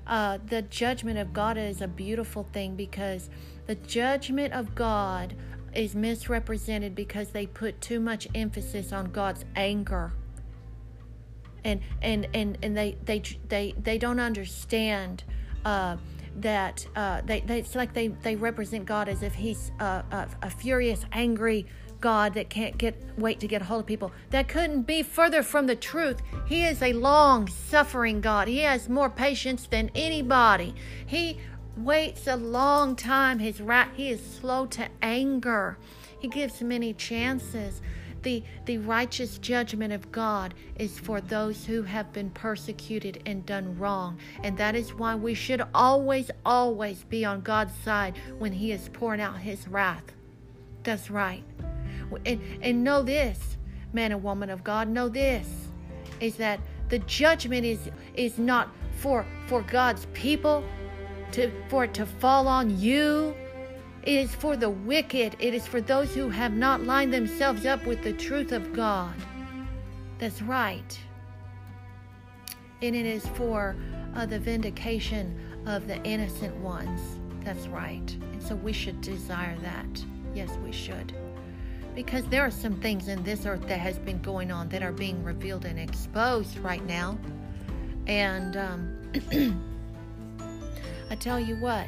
uh, 0.08 0.39
the 0.48 0.62
judgment 0.63 1.20
of 1.20 1.34
God 1.34 1.58
is 1.58 1.82
a 1.82 1.88
beautiful 1.88 2.48
thing 2.53 2.75
because 2.75 3.29
the 3.67 3.75
judgment 3.75 4.53
of 4.53 4.75
God 4.75 5.36
is 5.75 5.96
misrepresented 5.96 6.96
because 6.96 7.29
they 7.29 7.46
put 7.48 7.82
too 7.82 8.00
much 8.00 8.27
emphasis 8.36 8.94
on 8.94 9.12
God's 9.12 9.46
anger. 9.56 10.13
And 11.63 11.82
and 12.01 12.27
and, 12.34 12.58
and 12.63 12.77
they, 12.77 12.98
they 13.06 13.22
they 13.50 13.75
they 13.82 13.98
don't 13.98 14.20
understand 14.20 15.24
uh, 15.65 15.98
that 16.38 16.88
uh, 16.96 17.22
they, 17.25 17.41
they 17.41 17.60
it's 17.60 17.75
like 17.75 17.94
they, 17.94 18.10
they 18.10 18.36
represent 18.36 18.86
God 18.86 19.10
as 19.10 19.24
if 19.24 19.36
he's 19.36 19.72
a, 19.79 20.03
a, 20.12 20.27
a 20.44 20.50
furious, 20.50 21.06
angry 21.12 21.65
God 22.01 22.34
that 22.36 22.50
can't 22.50 22.77
get 22.77 23.01
wait 23.18 23.39
to 23.39 23.48
get 23.48 23.62
a 23.62 23.66
hold 23.66 23.82
of 23.82 23.86
people. 23.88 24.12
That 24.30 24.48
couldn't 24.48 24.84
be 24.84 25.04
further 25.04 25.44
from 25.44 25.68
the 25.68 25.75
truth. 25.75 26.22
He 26.46 26.66
is 26.66 26.82
a 26.82 26.94
long 26.94 27.48
suffering 27.48 28.22
God. 28.22 28.48
He 28.48 28.60
has 28.60 28.89
more 28.89 29.10
patience 29.10 29.68
than 29.68 29.92
anybody. 29.96 30.75
He 31.06 31.39
waits 31.77 32.27
a 32.27 32.36
long 32.36 32.96
time. 32.96 33.39
His 33.39 33.62
wrath, 33.62 33.92
he 33.96 34.10
is 34.10 34.22
slow 34.22 34.66
to 34.68 34.88
anger. 35.01 35.77
He 36.20 36.27
gives 36.27 36.62
many 36.62 36.94
chances. 36.94 37.82
The, 38.24 38.44
the 38.66 38.80
righteous 38.80 39.38
judgment 39.38 39.94
of 39.94 40.12
God 40.12 40.54
is 40.75 41.00
for 41.00 41.22
those 41.22 41.66
who 41.66 41.84
have 41.84 42.12
been 42.12 42.32
persecuted 42.32 43.22
and 43.25 43.46
done 43.46 43.77
wrong. 43.77 44.18
And 44.44 44.58
that 44.58 44.75
is 44.75 44.94
why 44.94 45.16
we 45.16 45.34
should 45.34 45.62
always, 45.74 46.32
always 46.46 47.04
be 47.04 47.24
on 47.24 47.42
God's 47.42 47.74
side 47.86 48.18
when 48.39 48.51
He 48.54 48.72
is 48.72 48.89
pouring 48.89 49.22
out 49.22 49.38
His 49.38 49.68
wrath. 49.68 50.04
That's 50.84 51.12
right. 51.12 51.44
And, 52.26 52.42
and 52.62 52.84
know 52.84 53.04
this, 53.04 53.58
man 53.94 54.12
and 54.12 54.24
woman 54.24 54.50
of 54.50 54.64
God, 54.64 54.88
know 54.88 55.10
this 55.10 55.68
is 56.20 56.36
that 56.38 56.60
the 56.90 57.00
judgment 57.00 57.66
is 57.66 57.90
is 58.16 58.38
not 58.38 58.70
for 59.00 59.26
for 59.48 59.62
God's 59.64 60.08
people 60.14 60.64
to 61.32 61.52
for 61.70 61.84
it 61.86 61.94
to 61.96 62.06
fall 62.06 62.48
on 62.48 62.78
you. 62.80 63.36
It 64.04 64.14
is 64.14 64.34
for 64.34 64.56
the 64.56 64.70
wicked. 64.70 65.36
It 65.40 65.54
is 65.54 65.68
for 65.68 65.82
those 65.82 66.16
who 66.16 66.30
have 66.30 66.54
not 66.54 66.84
lined 66.84 67.14
themselves 67.14 67.66
up 67.66 67.86
with 67.86 68.04
the 68.04 68.14
truth 68.14 68.54
of 68.54 68.72
God. 68.72 69.14
That's 70.18 70.42
right. 70.42 70.98
And 72.82 72.96
it 72.96 73.06
is 73.06 73.28
for 73.30 73.76
uh, 74.16 74.26
the 74.26 74.40
vindication 74.40 75.38
of 75.66 75.88
the 75.88 76.02
innocent 76.04 76.56
ones. 76.58 77.02
That's 77.44 77.68
right. 77.68 78.16
And 78.32 78.42
so 78.42 78.56
we 78.56 78.72
should 78.72 79.02
desire 79.02 79.58
that. 79.58 80.06
Yes, 80.34 80.52
we 80.64 80.72
should 80.72 81.14
because 81.98 82.24
there 82.25 82.44
are 82.44 82.51
some 82.51 82.80
things 82.80 83.08
in 83.08 83.24
this 83.24 83.48
earth 83.48 83.68
that 83.68 83.80
has 83.80 83.98
been 83.98 84.22
going 84.22 84.51
on 84.51 84.70
that 84.70 84.84
are 84.84 84.92
being 84.92 85.24
revealed 85.24 85.66
and 85.66 85.80
exposed 85.80 86.56
right 86.60 86.86
now. 86.86 87.18
And 88.06 88.56
um, 88.56 89.60
I 91.10 91.16
tell 91.16 91.39
you 91.39 91.56
what, 91.56 91.88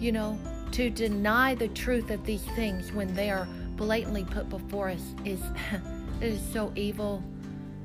you 0.00 0.10
know, 0.10 0.36
to 0.72 0.90
deny 0.90 1.54
the 1.54 1.68
truth 1.68 2.10
of 2.10 2.26
these 2.26 2.42
things 2.56 2.90
when 2.90 3.14
they 3.14 3.30
are 3.30 3.46
blatantly 3.76 4.24
put 4.24 4.48
before 4.48 4.88
us 4.88 5.14
is 5.24 5.40
it 6.20 6.32
is 6.32 6.42
so 6.52 6.72
evil. 6.74 7.22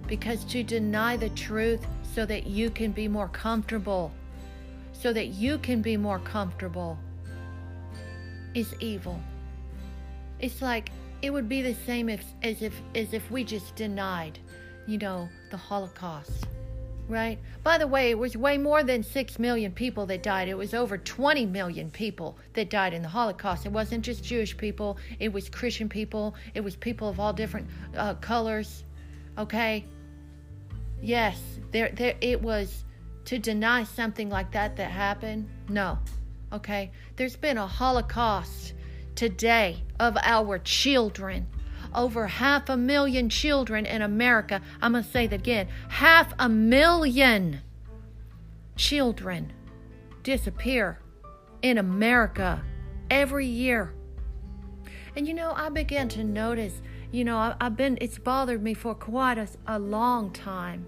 Because 0.08 0.44
to 0.46 0.64
deny 0.64 1.18
the 1.18 1.30
truth 1.30 1.86
so 2.16 2.26
that 2.26 2.48
you 2.48 2.72
can 2.72 2.92
be 2.92 3.08
more 3.08 3.28
comfortable, 3.28 4.12
so 4.92 5.14
that 5.14 5.28
you 5.28 5.60
can 5.60 5.84
be 5.84 5.98
more 5.98 6.18
comfortable, 6.18 6.98
is 8.56 8.74
evil. 8.80 9.22
It's 10.40 10.64
like 10.64 10.90
it 11.22 11.32
would 11.32 11.50
be 11.50 11.62
the 11.62 11.76
same 11.86 12.10
if, 12.10 12.24
as 12.44 12.62
if 12.62 12.74
as 12.96 13.14
if 13.14 13.30
we 13.30 13.44
just 13.44 13.76
denied, 13.76 14.40
you 14.88 14.98
know, 14.98 15.30
the 15.52 15.58
Holocaust. 15.58 16.48
Right? 17.08 17.40
By 17.64 17.80
the 17.80 17.88
way, 17.88 18.12
it 18.12 18.20
was 18.20 18.38
way 18.38 18.60
more 18.60 18.84
than 18.84 19.02
6 19.02 19.40
million 19.40 19.72
people 19.72 20.06
that 20.06 20.22
died. 20.22 20.48
It 20.48 20.56
was 20.56 20.76
over 20.76 20.96
20 20.96 21.48
million 21.48 21.90
people 21.90 22.38
that 22.54 22.70
died 22.70 22.94
in 22.94 23.02
the 23.02 23.08
Holocaust. 23.08 23.66
It 23.66 23.72
wasn't 23.72 24.06
just 24.06 24.24
Jewish 24.24 24.56
people, 24.56 24.98
it 25.20 25.34
was 25.34 25.50
Christian 25.50 25.90
people, 25.90 26.36
it 26.54 26.62
was 26.62 26.76
people 26.76 27.10
of 27.10 27.20
all 27.20 27.34
different 27.34 27.68
uh, 27.98 28.14
colors. 28.16 28.84
Okay? 29.40 29.86
Yes, 31.02 31.42
there 31.72 31.90
there 31.90 32.16
it 32.22 32.42
was 32.42 32.84
to 33.26 33.40
deny 33.40 33.84
something 33.84 34.30
like 34.30 34.52
that 34.52 34.76
that 34.78 34.92
happened. 34.92 35.50
No. 35.68 35.98
Okay? 36.54 36.92
There's 37.16 37.36
been 37.36 37.58
a 37.58 37.68
Holocaust 37.68 38.74
today 39.20 39.84
of 40.00 40.16
our 40.24 40.58
children. 40.60 41.46
Over 41.94 42.28
half 42.28 42.70
a 42.70 42.78
million 42.78 43.28
children 43.28 43.86
in 43.86 44.02
America. 44.02 44.62
I'm 44.82 44.94
going 44.94 45.04
to 45.04 45.10
say 45.10 45.28
that 45.28 45.42
again 45.42 45.68
half 45.90 46.34
a 46.40 46.48
million 46.48 47.60
children 48.78 49.52
disappear 50.24 51.02
in 51.62 51.78
America 51.78 52.64
every 53.12 53.46
year. 53.46 53.94
And 55.18 55.28
you 55.28 55.34
know, 55.34 55.52
I 55.54 55.68
began 55.68 56.08
to 56.10 56.24
notice, 56.24 56.82
you 57.12 57.26
know, 57.26 57.36
I, 57.36 57.56
have 57.60 57.76
been, 57.76 57.98
it's 58.00 58.18
bothered 58.18 58.64
me 58.64 58.74
for 58.74 58.96
quite 58.96 59.38
a, 59.38 59.50
a 59.68 59.78
long 59.78 60.32
time. 60.32 60.86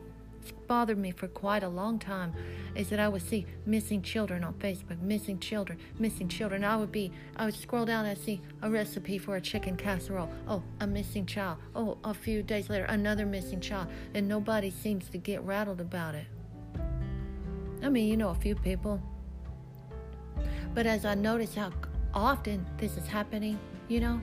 Bothered 0.72 0.98
me 0.98 1.12
for 1.12 1.28
quite 1.28 1.64
a 1.64 1.68
long 1.68 2.00
time 2.00 2.34
is 2.76 2.88
that 2.92 3.00
I 3.02 3.10
would 3.10 3.24
see 3.24 3.46
missing 3.66 4.02
children 4.02 4.42
on 4.42 4.54
Facebook, 4.54 5.02
missing 5.02 5.38
children, 5.38 5.78
missing 6.00 6.30
children. 6.30 6.64
I 6.64 6.78
would 6.78 6.94
be, 6.94 7.12
I 7.36 7.44
would 7.44 7.56
scroll 7.56 7.84
down 7.84 8.06
and 8.06 8.18
see 8.18 8.40
a 8.62 8.70
recipe 8.70 9.18
for 9.18 9.36
a 9.36 9.42
chicken 9.42 9.76
casserole. 9.76 10.30
Oh, 10.48 10.64
a 10.80 10.88
missing 10.88 11.26
child. 11.26 11.58
Oh, 11.76 11.98
a 12.06 12.14
few 12.14 12.42
days 12.42 12.70
later, 12.70 12.86
another 12.86 13.26
missing 13.26 13.60
child. 13.60 13.90
And 14.14 14.30
nobody 14.30 14.70
seems 14.70 15.10
to 15.10 15.18
get 15.18 15.44
rattled 15.44 15.82
about 15.82 16.16
it. 16.16 16.28
I 17.84 17.90
mean, 17.90 18.08
you 18.08 18.16
know, 18.16 18.30
a 18.30 18.36
few 18.36 18.56
people. 18.56 19.02
But 20.74 20.86
as 20.86 21.04
I 21.04 21.16
notice 21.16 21.54
how 21.54 21.74
often 22.14 22.66
this 22.78 22.96
is 22.96 23.08
happening, 23.08 23.60
you 23.90 24.00
know, 24.00 24.22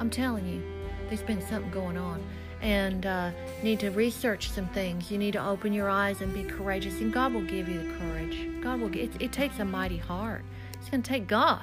I'm 0.00 0.08
telling 0.08 0.48
you, 0.48 0.62
there's 1.08 1.20
been 1.20 1.46
something 1.46 1.70
going 1.70 1.98
on 1.98 2.24
and 2.62 3.06
uh, 3.06 3.30
need 3.62 3.80
to 3.80 3.90
research 3.90 4.50
some 4.50 4.66
things. 4.68 5.10
You 5.10 5.18
need 5.18 5.32
to 5.32 5.46
open 5.46 5.72
your 5.72 5.88
eyes 5.88 6.20
and 6.20 6.32
be 6.32 6.44
courageous, 6.44 7.00
and 7.00 7.12
God 7.12 7.32
will 7.32 7.42
give 7.42 7.68
you 7.68 7.78
the 7.78 7.98
courage. 7.98 8.62
God 8.62 8.80
will. 8.80 8.94
It, 8.94 9.10
it 9.20 9.32
takes 9.32 9.58
a 9.58 9.64
mighty 9.64 9.98
heart. 9.98 10.44
It's 10.74 10.88
going 10.88 11.02
to 11.02 11.08
take 11.08 11.26
God. 11.26 11.62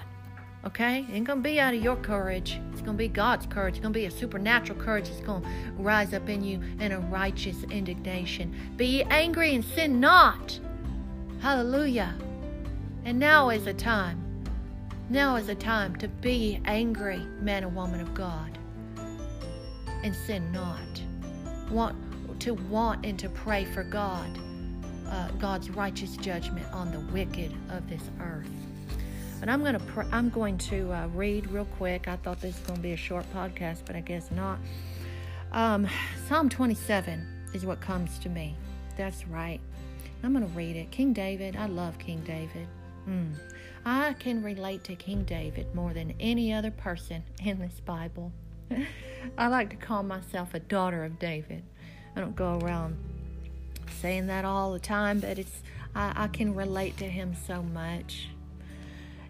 Okay, 0.65 0.99
it 0.99 1.13
ain't 1.13 1.27
gonna 1.27 1.41
be 1.41 1.59
out 1.59 1.73
of 1.73 1.83
your 1.83 1.97
courage. 1.97 2.57
It's 2.71 2.79
gonna 2.79 2.97
be 2.97 3.09
God's 3.09 3.45
courage. 3.45 3.75
It's 3.75 3.81
gonna 3.81 3.93
be 3.93 4.05
a 4.05 4.11
supernatural 4.11 4.79
courage. 4.79 5.09
It's 5.09 5.19
gonna 5.19 5.45
rise 5.77 6.13
up 6.13 6.29
in 6.29 6.41
you 6.41 6.61
in 6.79 6.93
a 6.93 7.01
righteous 7.01 7.63
indignation. 7.63 8.55
Be 8.77 9.03
angry 9.03 9.55
and 9.55 9.65
sin 9.65 9.99
not. 9.99 10.57
Hallelujah. 11.41 12.15
And 13.03 13.19
now 13.19 13.49
is 13.49 13.65
the 13.65 13.73
time. 13.73 14.23
Now 15.09 15.35
is 15.35 15.47
the 15.47 15.55
time 15.55 15.97
to 15.97 16.07
be 16.07 16.61
angry, 16.63 17.19
man 17.41 17.65
and 17.65 17.75
woman 17.75 17.99
of 17.99 18.13
God 18.13 18.52
and 20.03 20.15
sin 20.15 20.51
not. 20.51 21.01
Want 21.71 21.95
to 22.41 22.53
want 22.53 23.05
and 23.05 23.17
to 23.19 23.29
pray 23.29 23.65
for 23.65 23.83
God, 23.83 24.29
uh, 25.09 25.29
God's 25.39 25.69
righteous 25.69 26.17
judgment 26.17 26.65
on 26.73 26.91
the 26.91 26.99
wicked 27.11 27.53
of 27.69 27.89
this 27.89 28.01
earth. 28.19 28.49
But 29.39 29.49
I'm 29.49 29.61
going 29.61 29.73
to 29.73 29.79
pr- 29.79 30.05
I'm 30.11 30.29
going 30.29 30.57
to 30.59 30.91
uh, 30.91 31.07
read 31.07 31.49
real 31.51 31.65
quick. 31.65 32.07
I 32.07 32.17
thought 32.17 32.39
this 32.41 32.55
was 32.55 32.67
going 32.67 32.77
to 32.77 32.83
be 32.83 32.93
a 32.93 32.97
short 32.97 33.25
podcast, 33.33 33.79
but 33.85 33.95
I 33.95 34.01
guess 34.01 34.31
not. 34.31 34.59
Um, 35.51 35.87
Psalm 36.27 36.49
27 36.49 37.25
is 37.53 37.65
what 37.65 37.79
comes 37.81 38.19
to 38.19 38.29
me. 38.29 38.55
That's 38.97 39.27
right. 39.27 39.59
I'm 40.23 40.33
going 40.33 40.47
to 40.47 40.53
read 40.53 40.75
it. 40.75 40.91
King 40.91 41.13
David. 41.13 41.55
I 41.55 41.65
love 41.65 41.99
King 41.99 42.21
David. 42.25 42.67
Mm. 43.07 43.33
I 43.85 44.13
can 44.13 44.41
relate 44.41 44.83
to 44.85 44.95
King 44.95 45.23
David 45.25 45.73
more 45.75 45.93
than 45.93 46.13
any 46.19 46.53
other 46.53 46.71
person 46.71 47.23
in 47.43 47.59
this 47.59 47.81
Bible. 47.81 48.31
I 49.37 49.47
like 49.47 49.69
to 49.71 49.75
call 49.75 50.03
myself 50.03 50.53
a 50.53 50.59
daughter 50.59 51.03
of 51.03 51.19
David. 51.19 51.63
I 52.15 52.19
don't 52.19 52.35
go 52.35 52.59
around 52.59 52.97
saying 54.01 54.27
that 54.27 54.45
all 54.45 54.73
the 54.73 54.79
time, 54.79 55.19
but 55.19 55.39
it's 55.39 55.61
I, 55.95 56.13
I 56.15 56.27
can 56.27 56.55
relate 56.55 56.97
to 56.97 57.05
him 57.05 57.35
so 57.35 57.61
much. 57.61 58.29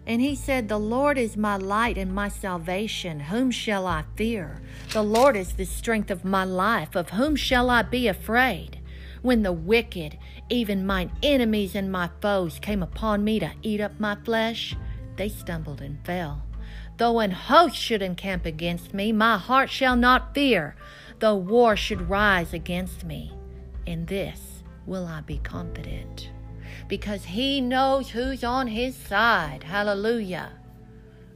And 0.06 0.20
he 0.20 0.34
said, 0.34 0.68
The 0.68 0.78
Lord 0.78 1.16
is 1.16 1.36
my 1.36 1.56
light 1.56 1.96
and 1.96 2.14
my 2.14 2.28
salvation. 2.28 3.20
Whom 3.20 3.50
shall 3.50 3.86
I 3.86 4.04
fear? 4.16 4.60
The 4.92 5.02
Lord 5.02 5.36
is 5.36 5.54
the 5.54 5.64
strength 5.64 6.10
of 6.10 6.24
my 6.24 6.44
life. 6.44 6.94
Of 6.94 7.10
whom 7.10 7.36
shall 7.36 7.70
I 7.70 7.82
be 7.82 8.06
afraid? 8.06 8.80
When 9.22 9.42
the 9.42 9.52
wicked, 9.52 10.18
even 10.50 10.86
mine 10.86 11.10
enemies 11.22 11.74
and 11.74 11.90
my 11.90 12.10
foes, 12.20 12.58
came 12.58 12.82
upon 12.82 13.24
me 13.24 13.40
to 13.40 13.52
eat 13.62 13.80
up 13.80 13.98
my 13.98 14.16
flesh, 14.16 14.76
they 15.16 15.30
stumbled 15.30 15.80
and 15.80 16.04
fell. 16.04 16.42
Though 16.96 17.18
an 17.20 17.32
host 17.32 17.76
should 17.76 18.02
encamp 18.02 18.46
against 18.46 18.94
me, 18.94 19.12
my 19.12 19.36
heart 19.36 19.70
shall 19.70 19.96
not 19.96 20.34
fear. 20.34 20.76
Though 21.18 21.36
war 21.36 21.76
should 21.76 22.08
rise 22.08 22.52
against 22.52 23.04
me, 23.04 23.32
in 23.86 24.06
this 24.06 24.62
will 24.86 25.06
I 25.06 25.20
be 25.20 25.38
confident. 25.38 26.30
Because 26.88 27.24
he 27.24 27.60
knows 27.60 28.10
who's 28.10 28.44
on 28.44 28.68
his 28.68 28.94
side. 28.94 29.64
Hallelujah. 29.64 30.52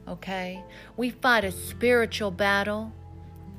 Okay? 0.07 0.63
We 0.95 1.09
fight 1.09 1.43
a 1.43 1.51
spiritual 1.51 2.31
battle. 2.31 2.93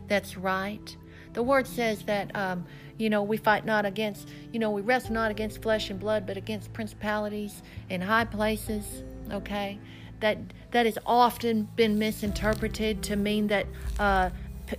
That's 0.09 0.37
right. 0.37 0.97
The 1.33 1.43
word 1.43 1.67
says 1.67 2.03
that, 2.05 2.35
um, 2.35 2.67
You 2.99 3.09
know, 3.09 3.23
we 3.23 3.39
fight 3.39 3.65
not 3.65 3.87
against, 3.87 4.29
you 4.53 4.59
know, 4.59 4.71
we 4.71 4.83
wrestle 4.83 5.15
not 5.15 5.31
against 5.31 5.63
flesh 5.63 5.89
and 5.89 5.99
blood, 5.99 6.27
but 6.27 6.37
against 6.37 6.75
principalities 6.75 7.63
in 7.89 8.03
high 8.03 8.27
places, 8.27 9.03
okay? 9.33 9.79
That 10.21 10.39
that 10.71 10.87
has 10.87 10.99
often 11.05 11.69
been 11.77 11.99
misinterpreted 11.99 13.03
to 13.05 13.17
mean 13.17 13.49
that 13.49 13.67
uh, 13.99 14.31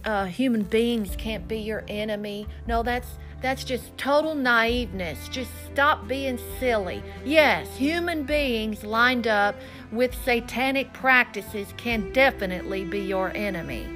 uh, 0.05 0.25
human 0.25 0.63
beings 0.63 1.15
can't 1.17 1.48
be 1.48 1.57
your 1.57 1.83
enemy. 1.88 2.48
No, 2.67 2.83
that's 2.83 3.07
that's 3.41 3.63
just 3.63 3.98
total 3.98 4.36
naiveness. 4.36 5.29
Just 5.29 5.50
stop 5.71 6.07
being 6.07 6.39
silly. 6.60 7.03
Yes, 7.25 7.75
human 7.75 8.24
beings 8.24 8.83
lined 8.83 9.27
up 9.27 9.55
with 9.91 10.15
satanic 10.24 10.93
practices 10.93 11.74
can 11.75 12.13
definitely 12.13 12.86
be 12.86 13.00
your 13.00 13.31
enemy. 13.36 13.88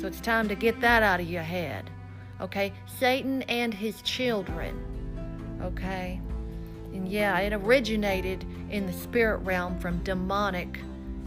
So 0.00 0.06
it's 0.06 0.20
time 0.20 0.48
to 0.48 0.54
get 0.54 0.80
that 0.80 1.02
out 1.02 1.18
of 1.18 1.28
your 1.28 1.42
head. 1.42 1.90
Okay? 2.40 2.72
Satan 2.86 3.42
and 3.42 3.74
his 3.74 4.00
children. 4.02 4.78
Okay? 5.60 6.20
And 6.92 7.08
yeah, 7.08 7.36
it 7.40 7.52
originated 7.52 8.46
in 8.70 8.86
the 8.86 8.92
spirit 8.92 9.38
realm 9.38 9.78
from 9.78 10.02
demonic 10.04 10.80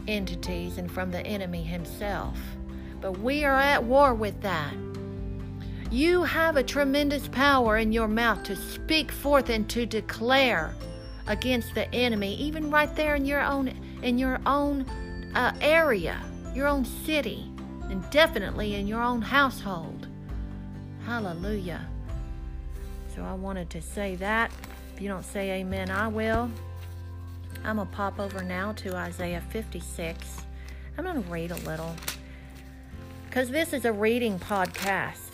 entities 0.07 0.77
and 0.77 0.91
from 0.91 1.11
the 1.11 1.21
enemy 1.21 1.63
himself. 1.63 2.37
But 2.99 3.19
we 3.19 3.43
are 3.43 3.59
at 3.59 3.83
war 3.83 4.13
with 4.13 4.41
that. 4.41 4.73
You 5.91 6.23
have 6.23 6.55
a 6.55 6.63
tremendous 6.63 7.27
power 7.27 7.77
in 7.77 7.91
your 7.91 8.07
mouth 8.07 8.43
to 8.43 8.55
speak 8.55 9.11
forth 9.11 9.49
and 9.49 9.69
to 9.69 9.85
declare 9.85 10.73
against 11.27 11.75
the 11.75 11.93
enemy, 11.93 12.35
even 12.35 12.71
right 12.71 12.95
there 12.95 13.15
in 13.15 13.25
your 13.25 13.41
own 13.41 13.73
in 14.01 14.17
your 14.17 14.39
own 14.45 14.81
uh, 15.35 15.53
area, 15.61 16.21
your 16.55 16.67
own 16.67 16.85
city, 16.85 17.51
and 17.89 18.09
definitely 18.09 18.75
in 18.75 18.87
your 18.87 19.01
own 19.01 19.21
household. 19.21 20.07
Hallelujah. 21.05 21.85
So 23.15 23.23
I 23.23 23.33
wanted 23.33 23.69
to 23.71 23.81
say 23.81 24.15
that. 24.15 24.51
If 24.93 25.01
you 25.01 25.09
don't 25.09 25.25
say 25.25 25.51
amen, 25.59 25.89
I 25.89 26.07
will. 26.07 26.49
I'm 27.63 27.75
going 27.75 27.87
to 27.87 27.93
pop 27.93 28.19
over 28.19 28.43
now 28.43 28.71
to 28.73 28.95
Isaiah 28.95 29.43
56. 29.49 30.37
I'm 30.97 31.03
going 31.03 31.23
to 31.23 31.29
read 31.29 31.51
a 31.51 31.57
little 31.57 31.95
because 33.25 33.49
this 33.49 33.71
is 33.71 33.85
a 33.85 33.93
reading 33.93 34.39
podcast 34.39 35.31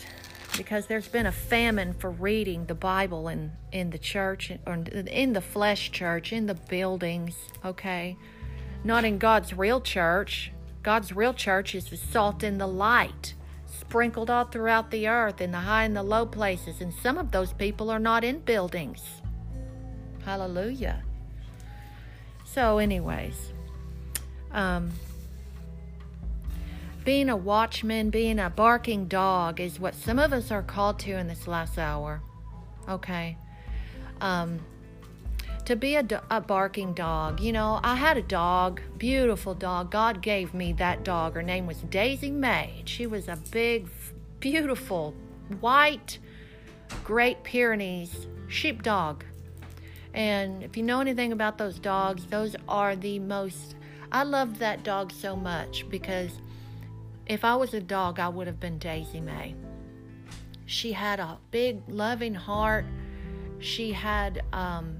because 0.57 0.87
there's 0.87 1.07
been 1.07 1.25
a 1.25 1.31
famine 1.31 1.93
for 1.93 2.09
reading 2.09 2.65
the 2.65 2.75
Bible 2.75 3.27
in, 3.27 3.51
in 3.71 3.91
the 3.91 3.97
church 3.97 4.51
or 4.65 4.73
in 4.73 5.33
the 5.33 5.41
flesh 5.41 5.91
church, 5.91 6.33
in 6.33 6.47
the 6.47 6.55
buildings, 6.55 7.35
okay? 7.63 8.17
Not 8.83 9.05
in 9.05 9.19
God's 9.19 9.53
real 9.53 9.79
church. 9.79 10.51
God's 10.83 11.13
real 11.13 11.33
church 11.33 11.75
is 11.75 11.85
the 11.85 11.97
salt 11.97 12.43
and 12.43 12.59
the 12.59 12.67
light, 12.67 13.35
sprinkled 13.65 14.29
all 14.29 14.45
throughout 14.45 14.91
the 14.91 15.07
earth 15.07 15.41
in 15.41 15.51
the 15.51 15.59
high 15.59 15.83
and 15.83 15.95
the 15.95 16.03
low 16.03 16.25
places, 16.25 16.81
and 16.81 16.93
some 16.93 17.17
of 17.17 17.31
those 17.31 17.53
people 17.53 17.89
are 17.89 17.99
not 17.99 18.23
in 18.23 18.39
buildings. 18.39 19.03
Hallelujah. 20.25 21.03
So, 22.57 22.79
anyways, 22.79 23.53
um, 24.51 24.89
being 27.05 27.29
a 27.29 27.37
watchman, 27.37 28.09
being 28.09 28.39
a 28.39 28.49
barking 28.49 29.05
dog 29.05 29.59
is 29.59 29.79
what 29.79 29.93
some 29.93 30.17
of 30.17 30.33
us 30.33 30.49
are 30.49 30.63
called 30.63 30.97
to 31.01 31.11
in 31.11 31.27
this 31.27 31.47
last 31.47 31.77
hour. 31.77 32.19
Okay. 32.89 33.37
Um, 34.21 34.59
to 35.65 35.75
be 35.75 35.97
a, 35.97 36.23
a 36.31 36.41
barking 36.41 36.95
dog. 36.95 37.41
You 37.41 37.53
know, 37.53 37.79
I 37.83 37.93
had 37.93 38.17
a 38.17 38.23
dog, 38.23 38.81
beautiful 38.97 39.53
dog. 39.53 39.91
God 39.91 40.23
gave 40.23 40.55
me 40.55 40.73
that 40.73 41.03
dog. 41.03 41.35
Her 41.35 41.43
name 41.43 41.67
was 41.67 41.77
Daisy 41.81 42.31
May. 42.31 42.81
She 42.85 43.05
was 43.05 43.27
a 43.27 43.37
big, 43.51 43.87
beautiful, 44.39 45.13
white, 45.59 46.17
Great 47.03 47.43
Pyrenees 47.43 48.25
sheepdog. 48.47 49.23
And 50.13 50.63
if 50.63 50.77
you 50.77 50.83
know 50.83 50.99
anything 50.99 51.31
about 51.31 51.57
those 51.57 51.79
dogs, 51.79 52.25
those 52.25 52.55
are 52.67 52.95
the 52.95 53.19
most. 53.19 53.75
I 54.11 54.23
loved 54.23 54.57
that 54.57 54.83
dog 54.83 55.11
so 55.11 55.35
much 55.35 55.87
because 55.89 56.31
if 57.25 57.43
I 57.43 57.55
was 57.55 57.73
a 57.73 57.81
dog, 57.81 58.19
I 58.19 58.29
would 58.29 58.47
have 58.47 58.59
been 58.59 58.79
Daisy 58.79 59.19
May. 59.19 59.55
She 60.65 60.91
had 60.91 61.19
a 61.19 61.37
big, 61.51 61.81
loving 61.87 62.33
heart. 62.33 62.85
She 63.59 63.91
had 63.91 64.43
um, 64.53 64.97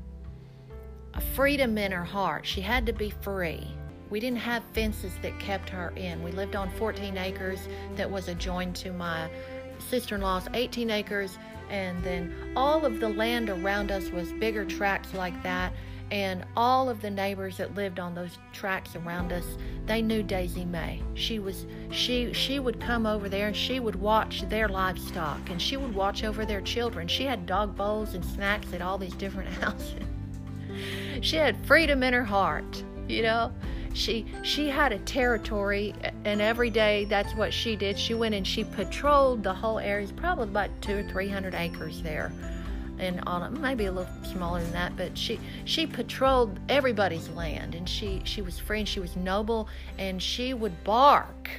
a 1.13 1.21
freedom 1.21 1.77
in 1.77 1.91
her 1.91 2.03
heart. 2.03 2.45
She 2.45 2.61
had 2.61 2.85
to 2.85 2.93
be 2.93 3.09
free. 3.09 3.67
We 4.09 4.19
didn't 4.19 4.39
have 4.39 4.63
fences 4.73 5.11
that 5.21 5.37
kept 5.39 5.69
her 5.69 5.91
in. 5.95 6.23
We 6.23 6.31
lived 6.31 6.55
on 6.55 6.69
14 6.71 7.17
acres 7.17 7.67
that 7.95 8.09
was 8.09 8.29
adjoined 8.29 8.75
to 8.77 8.93
my 8.93 9.29
sister 9.79 10.15
in 10.15 10.21
law's 10.21 10.47
18 10.53 10.89
acres, 10.89 11.37
and 11.69 12.03
then 12.03 12.33
all 12.55 12.85
of 12.85 12.99
the 12.99 13.09
land 13.09 13.49
around 13.49 13.91
us 13.91 14.09
was 14.09 14.31
bigger 14.33 14.65
tracts 14.65 15.13
like 15.13 15.41
that. 15.43 15.73
And 16.09 16.45
all 16.55 16.89
of 16.89 17.01
the 17.01 17.09
neighbors 17.09 17.57
that 17.57 17.75
lived 17.75 17.99
on 17.99 18.15
those 18.15 18.37
tracks 18.53 18.95
around 18.95 19.33
us 19.33 19.57
they 19.87 20.01
knew 20.01 20.23
daisy 20.23 20.65
may. 20.65 21.01
She 21.15 21.39
was 21.39 21.65
she 21.91 22.31
she 22.33 22.59
would 22.59 22.79
come 22.79 23.05
over 23.05 23.27
there 23.29 23.47
and 23.47 23.55
she 23.55 23.79
would 23.79 23.95
watch 23.95 24.41
their 24.49 24.69
livestock 24.69 25.49
and 25.49 25.61
she 25.61 25.77
would 25.77 25.93
watch 25.93 26.23
over 26.23 26.45
their 26.45 26.61
children. 26.61 27.07
She 27.07 27.23
had 27.23 27.45
dog 27.45 27.75
bowls 27.75 28.13
and 28.13 28.23
snacks 28.23 28.73
at 28.73 28.81
all 28.81 28.97
these 28.97 29.13
different 29.15 29.49
houses. 29.63 30.03
She 31.21 31.35
had 31.37 31.57
freedom 31.65 32.03
in 32.03 32.13
her 32.13 32.25
heart 32.25 32.83
you 33.07 33.21
know 33.21 33.51
she 33.97 34.25
she 34.43 34.69
had 34.69 34.93
a 34.93 34.99
territory 34.99 35.93
and 36.23 36.41
every 36.41 36.69
day 36.69 37.05
that's 37.05 37.33
what 37.33 37.53
she 37.53 37.75
did. 37.75 37.97
She 37.97 38.13
went 38.13 38.35
and 38.35 38.45
she 38.45 38.63
patrolled 38.63 39.43
the 39.43 39.53
whole 39.53 39.79
area. 39.79 40.07
Probably 40.15 40.45
about 40.45 40.69
two 40.81 40.97
or 40.97 41.03
three 41.03 41.27
hundred 41.27 41.55
acres 41.55 42.01
there. 42.01 42.31
And 42.99 43.21
on 43.27 43.59
maybe 43.61 43.85
a 43.85 43.91
little 43.91 44.11
smaller 44.23 44.61
than 44.61 44.71
that 44.71 44.95
but 44.95 45.17
she 45.17 45.39
she 45.65 45.87
patrolled 45.87 46.59
everybody's 46.69 47.29
land. 47.29 47.75
And 47.75 47.89
she 47.89 48.21
she 48.23 48.41
was 48.41 48.59
free 48.59 48.79
and 48.79 48.87
she 48.87 48.99
was 48.99 49.15
noble 49.15 49.67
and 49.97 50.21
she 50.21 50.53
would 50.53 50.83
bark. 50.83 51.49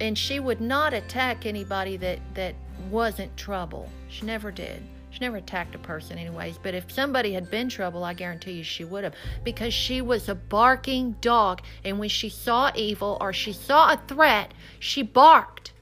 And 0.00 0.16
she 0.16 0.40
would 0.40 0.60
not 0.60 0.94
attack 0.94 1.44
anybody 1.44 1.96
that 1.98 2.20
that 2.34 2.54
wasn't 2.90 3.36
trouble. 3.36 3.88
She 4.08 4.24
never 4.24 4.50
did 4.50 4.82
she 5.10 5.20
never 5.20 5.36
attacked 5.36 5.74
a 5.74 5.78
person 5.78 6.18
anyways 6.18 6.58
but 6.58 6.74
if 6.74 6.90
somebody 6.90 7.32
had 7.32 7.50
been 7.50 7.68
trouble 7.68 8.04
i 8.04 8.14
guarantee 8.14 8.52
you 8.52 8.64
she 8.64 8.84
would 8.84 9.04
have 9.04 9.14
because 9.44 9.74
she 9.74 10.00
was 10.00 10.28
a 10.28 10.34
barking 10.34 11.12
dog 11.20 11.60
and 11.84 11.98
when 11.98 12.08
she 12.08 12.28
saw 12.28 12.70
evil 12.74 13.18
or 13.20 13.32
she 13.32 13.52
saw 13.52 13.92
a 13.92 14.00
threat 14.08 14.52
she 14.78 15.02
barked 15.02 15.72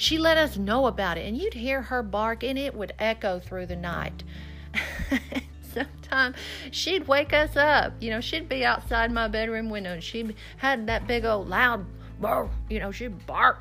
she 0.00 0.16
let 0.16 0.38
us 0.38 0.56
know 0.56 0.86
about 0.86 1.18
it, 1.18 1.26
and 1.26 1.36
you'd 1.36 1.52
hear 1.52 1.82
her 1.82 2.02
bark, 2.02 2.42
and 2.42 2.58
it 2.58 2.74
would 2.74 2.94
echo 2.98 3.38
through 3.38 3.66
the 3.66 3.76
night. 3.76 4.24
Sometimes 5.74 6.36
she'd 6.70 7.06
wake 7.06 7.34
us 7.34 7.54
up. 7.54 7.92
You 8.00 8.08
know, 8.08 8.22
she'd 8.22 8.48
be 8.48 8.64
outside 8.64 9.12
my 9.12 9.28
bedroom 9.28 9.68
window, 9.68 9.92
and 9.92 10.02
she 10.02 10.34
had 10.56 10.86
that 10.86 11.06
big 11.06 11.26
old 11.26 11.50
loud 11.50 11.84
bark. 12.18 12.48
You 12.70 12.80
know, 12.80 12.90
she'd 12.90 13.26
bark, 13.26 13.58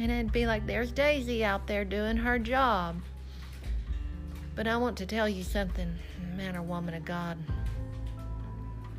and 0.00 0.10
it'd 0.10 0.32
be 0.32 0.46
like, 0.46 0.66
"There's 0.66 0.90
Daisy 0.90 1.44
out 1.44 1.68
there 1.68 1.84
doing 1.84 2.16
her 2.16 2.40
job." 2.40 2.96
But 4.58 4.66
I 4.66 4.76
want 4.76 4.98
to 4.98 5.06
tell 5.06 5.28
you 5.28 5.44
something, 5.44 5.94
man 6.34 6.56
or 6.56 6.62
woman 6.62 6.92
of 6.92 7.04
God. 7.04 7.38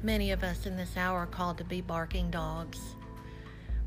Many 0.01 0.31
of 0.31 0.41
us 0.41 0.65
in 0.65 0.77
this 0.77 0.95
hour 0.95 1.17
are 1.17 1.25
called 1.25 1.57
to 1.57 1.65
be 1.65 1.81
barking 1.81 2.31
dogs. 2.31 2.79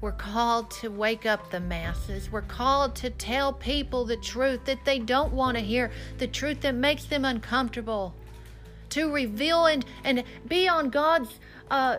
We're 0.03 0.13
called 0.13 0.71
to 0.83 0.91
wake 0.91 1.25
up 1.25 1.51
the 1.51 1.61
masses. 1.61 2.31
We're 2.31 2.43
called 2.43 2.95
to 2.97 3.09
tell 3.09 3.55
people 3.55 4.05
the 4.05 4.19
truth 4.19 4.67
that 4.67 4.85
they 4.85 4.99
don't 4.99 5.33
want 5.33 5.57
to 5.57 5.65
hear, 5.65 5.91
the 6.19 6.27
truth 6.27 6.61
that 6.61 6.75
makes 6.75 7.07
them 7.07 7.25
uncomfortable. 7.25 8.15
To 8.91 9.11
reveal 9.11 9.65
and, 9.65 9.83
and 10.05 10.25
be 10.47 10.69
on 10.69 10.91
God's 10.91 11.41
uh, 11.71 11.97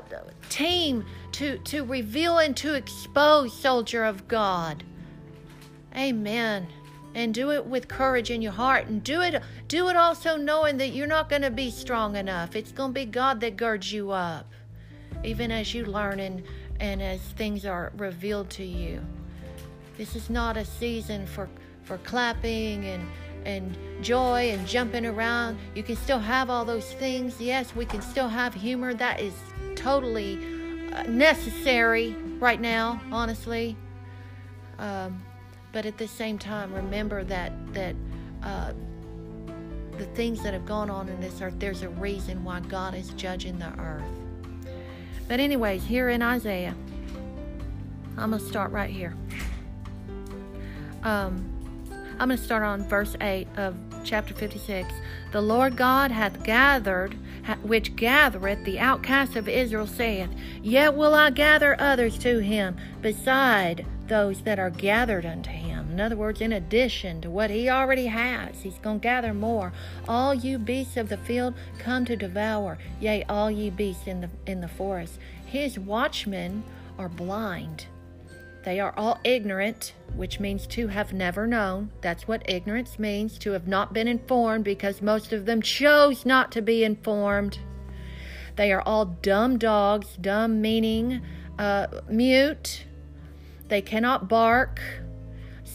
team 0.50 1.04
to, 1.32 1.58
to 1.58 1.84
reveal 1.84 2.38
and 2.38 2.56
to 2.58 2.76
expose, 2.76 3.60
soldier 3.60 4.04
of 4.04 4.28
God. 4.28 4.84
Amen. 5.98 6.68
And 7.16 7.34
do 7.34 7.52
it 7.52 7.66
with 7.66 7.88
courage 7.88 8.32
in 8.32 8.42
your 8.42 8.54
heart 8.54 8.88
and 8.88 9.04
do 9.04 9.22
it 9.22 9.40
do 9.68 9.88
it 9.90 9.96
also 9.96 10.36
knowing 10.36 10.78
that 10.78 10.90
you're 10.90 11.06
not 11.06 11.30
going 11.30 11.44
to 11.44 11.52
be 11.52 11.70
strong 11.70 12.16
enough. 12.16 12.56
It's 12.56 12.72
going 12.72 12.90
to 12.90 13.00
be 13.00 13.06
God 13.06 13.40
that 13.42 13.56
girds 13.56 13.94
you 13.94 14.12
up. 14.12 14.52
Even 15.24 15.52
as 15.52 15.74
you 15.74 15.86
learn 15.86 16.20
and 16.20 16.44
and 16.80 17.02
as 17.02 17.22
things 17.22 17.66
are 17.66 17.92
revealed 17.98 18.50
to 18.52 18.66
you. 18.66 19.02
This 19.98 20.16
is 20.16 20.30
not 20.30 20.58
a 20.58 20.66
season 20.66 21.26
for, 21.26 21.48
for 21.84 21.98
clapping 22.00 22.86
and, 22.86 23.08
and 23.46 23.78
joy 24.04 24.52
and 24.52 24.68
jumping 24.68 25.06
around. 25.06 25.60
You 25.76 25.84
can 25.84 25.96
still 25.96 26.20
have 26.20 26.50
all 26.50 26.66
those 26.66 26.92
things. 26.94 27.40
Yes, 27.40 27.76
we 27.76 27.86
can 27.86 28.02
still 28.02 28.28
have 28.28 28.54
humor. 28.54 28.94
That 28.94 29.20
is 29.20 29.34
totally 29.76 30.40
uh, 30.92 31.04
necessary 31.04 32.16
right 32.40 32.60
now, 32.60 33.00
honestly. 33.12 33.78
Um, 34.80 35.24
but 35.74 35.86
at 35.86 35.98
the 35.98 36.08
same 36.08 36.38
time, 36.38 36.72
remember 36.72 37.26
that 37.26 37.52
that 37.74 37.96
uh, 38.44 38.72
the 39.98 40.06
things 40.08 40.42
that 40.44 40.54
have 40.54 40.66
gone 40.66 40.90
on 40.90 41.10
in 41.10 41.20
this 41.20 41.42
earth, 41.42 41.56
there's 41.58 41.82
a 41.82 41.90
reason 41.90 42.44
why 42.44 42.60
God 42.62 42.96
is 42.96 43.10
judging 43.12 43.60
the 43.60 43.72
earth. 43.80 44.04
But, 45.28 45.40
anyways, 45.40 45.84
here 45.84 46.10
in 46.10 46.22
Isaiah, 46.22 46.76
I'm 48.18 48.32
to 48.32 48.40
start 48.40 48.72
right 48.72 48.90
here. 48.90 49.16
Um, 51.04 51.50
I'm 52.20 52.30
going 52.30 52.38
to 52.38 52.44
start 52.44 52.64
on 52.64 52.88
verse 52.88 53.16
8 53.20 53.48
of 53.58 53.76
chapter 54.04 54.34
56. 54.34 54.90
The 55.32 55.42
Lord 55.42 55.76
God 55.76 56.12
hath 56.12 56.44
gathered, 56.44 57.18
which 57.62 57.96
gathereth 57.96 58.64
the 58.64 58.80
outcasts 58.80 59.36
of 59.36 59.50
Israel, 59.50 59.88
saith, 59.88 60.30
Yet 60.62 60.96
will 60.96 61.14
I 61.14 61.30
gather 61.30 61.76
others 61.80 62.18
to 62.20 62.40
him, 62.40 62.78
beside 63.02 63.86
those 64.08 64.42
that 64.44 64.60
are 64.60 64.70
gathered 64.70 65.26
unto 65.26 65.50
him. 65.50 65.63
In 65.94 66.02
other 66.02 66.16
words, 66.16 66.42
in 66.42 66.54
addition 66.54 67.22
to 67.22 67.30
what 67.30 67.52
he 67.52 67.70
already 67.70 68.08
has, 68.08 68.64
he's 68.64 68.80
going 68.80 69.00
to 69.00 69.04
gather 69.04 69.32
more. 69.32 69.72
All 70.08 70.34
you 70.34 70.58
beasts 70.58 70.98
of 70.98 71.08
the 71.08 71.18
field 71.18 71.54
come 71.78 72.04
to 72.06 72.16
devour, 72.16 72.80
yea, 73.00 73.24
all 73.30 73.52
ye 73.52 73.70
beasts 73.70 74.08
in 74.08 74.22
the 74.22 74.30
in 74.48 74.60
the 74.60 74.68
forest. 74.68 75.20
His 75.46 75.78
watchmen 75.78 76.64
are 76.98 77.10
blind. 77.10 77.86
They 78.64 78.80
are 78.80 78.96
all 78.98 79.20
ignorant, 79.24 79.94
which 80.16 80.40
means 80.40 80.66
to 80.68 80.88
have 80.88 81.14
never 81.14 81.46
known. 81.46 81.92
That's 82.02 82.28
what 82.28 82.50
ignorance 82.50 82.98
means, 82.98 83.38
to 83.40 83.52
have 83.52 83.68
not 83.68 83.94
been 83.94 84.08
informed, 84.08 84.64
because 84.64 85.00
most 85.00 85.32
of 85.32 85.46
them 85.46 85.62
chose 85.62 86.26
not 86.26 86.52
to 86.54 86.62
be 86.64 86.84
informed. 86.84 87.60
They 88.56 88.72
are 88.72 88.82
all 88.82 89.06
dumb 89.06 89.60
dogs, 89.60 90.18
dumb 90.20 90.60
meaning 90.60 91.22
uh, 91.60 91.86
mute. 92.10 92.86
They 93.68 93.82
cannot 93.82 94.28
bark, 94.28 94.82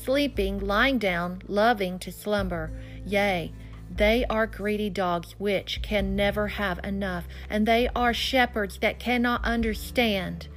sleeping, 0.09 0.59
lying 0.59 0.97
down, 0.97 1.43
loving 1.47 1.99
to 1.99 2.11
slumber. 2.11 2.71
Yea, 3.05 3.53
they 3.95 4.25
are 4.31 4.47
greedy 4.47 4.89
dogs 4.89 5.35
which 5.37 5.83
can 5.83 6.17
never 6.17 6.49
have 6.49 6.83
enough, 6.83 7.29
and 7.51 7.67
they 7.67 7.91
are 7.95 8.15
shepherds 8.15 8.79
that 8.79 8.99
cannot 8.99 9.45
understand. 9.45 10.49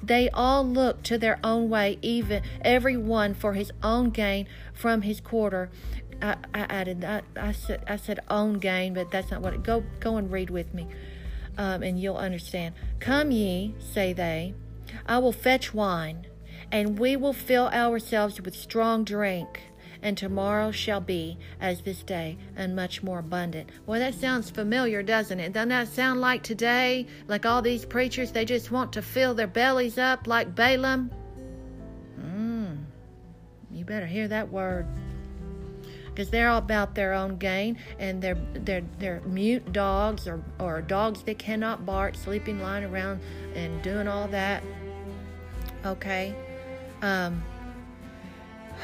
They 0.00 0.30
all 0.30 0.64
look 0.64 1.02
to 1.02 1.18
their 1.18 1.40
own 1.42 1.68
way, 1.68 1.98
even 2.02 2.44
every 2.64 2.96
one 2.96 3.34
for 3.34 3.54
his 3.54 3.72
own 3.82 4.10
gain 4.10 4.46
from 4.72 5.02
his 5.02 5.20
quarter. 5.20 5.70
I, 6.22 6.36
I 6.54 6.60
added, 6.60 7.04
I, 7.04 7.22
I 7.34 7.50
said, 7.50 7.82
I 7.88 7.96
said 7.96 8.20
own 8.28 8.60
gain, 8.60 8.94
but 8.94 9.10
that's 9.10 9.32
not 9.32 9.42
what 9.42 9.54
it. 9.54 9.64
Go, 9.64 9.82
go 9.98 10.18
and 10.18 10.30
read 10.30 10.50
with 10.50 10.72
me, 10.72 10.86
um, 11.58 11.82
and 11.82 12.00
you'll 12.00 12.16
understand. 12.16 12.76
Come 13.00 13.32
ye, 13.32 13.74
say 13.80 14.12
they, 14.12 14.54
I 15.04 15.18
will 15.18 15.32
fetch 15.32 15.74
wine, 15.74 16.28
and 16.72 16.98
we 16.98 17.16
will 17.16 17.32
fill 17.32 17.68
ourselves 17.68 18.40
with 18.40 18.54
strong 18.54 19.04
drink 19.04 19.60
and 20.02 20.16
tomorrow 20.16 20.70
shall 20.70 21.00
be 21.00 21.38
as 21.60 21.82
this 21.82 22.02
day, 22.02 22.38
and 22.56 22.74
much 22.74 23.02
more 23.02 23.18
abundant. 23.18 23.70
Well, 23.86 24.00
that 24.00 24.14
sounds 24.14 24.50
familiar, 24.50 25.02
doesn't 25.02 25.40
it? 25.40 25.52
Doesn't 25.52 25.68
that 25.70 25.88
sound 25.88 26.20
like 26.20 26.42
today? 26.42 27.06
Like 27.28 27.44
all 27.46 27.62
these 27.62 27.84
preachers, 27.84 28.32
they 28.32 28.44
just 28.44 28.70
want 28.70 28.92
to 28.94 29.02
fill 29.02 29.34
their 29.34 29.46
bellies 29.46 29.98
up 29.98 30.26
like 30.26 30.54
Balaam? 30.54 31.10
Mmm. 32.18 32.78
You 33.70 33.84
better 33.84 34.06
hear 34.06 34.28
that 34.28 34.50
word. 34.50 34.86
Because 36.06 36.30
they're 36.30 36.48
all 36.48 36.58
about 36.58 36.94
their 36.94 37.12
own 37.12 37.36
gain, 37.36 37.78
and 37.98 38.20
they're 38.20 38.38
they're 38.52 38.82
they're 38.98 39.20
mute 39.20 39.72
dogs 39.72 40.26
or 40.26 40.42
or 40.58 40.82
dogs 40.82 41.22
that 41.22 41.38
cannot 41.38 41.86
bark, 41.86 42.16
sleeping, 42.16 42.60
lying 42.60 42.84
around, 42.84 43.20
and 43.54 43.80
doing 43.82 44.08
all 44.08 44.26
that. 44.28 44.62
Okay. 45.86 46.34
Um, 47.02 47.42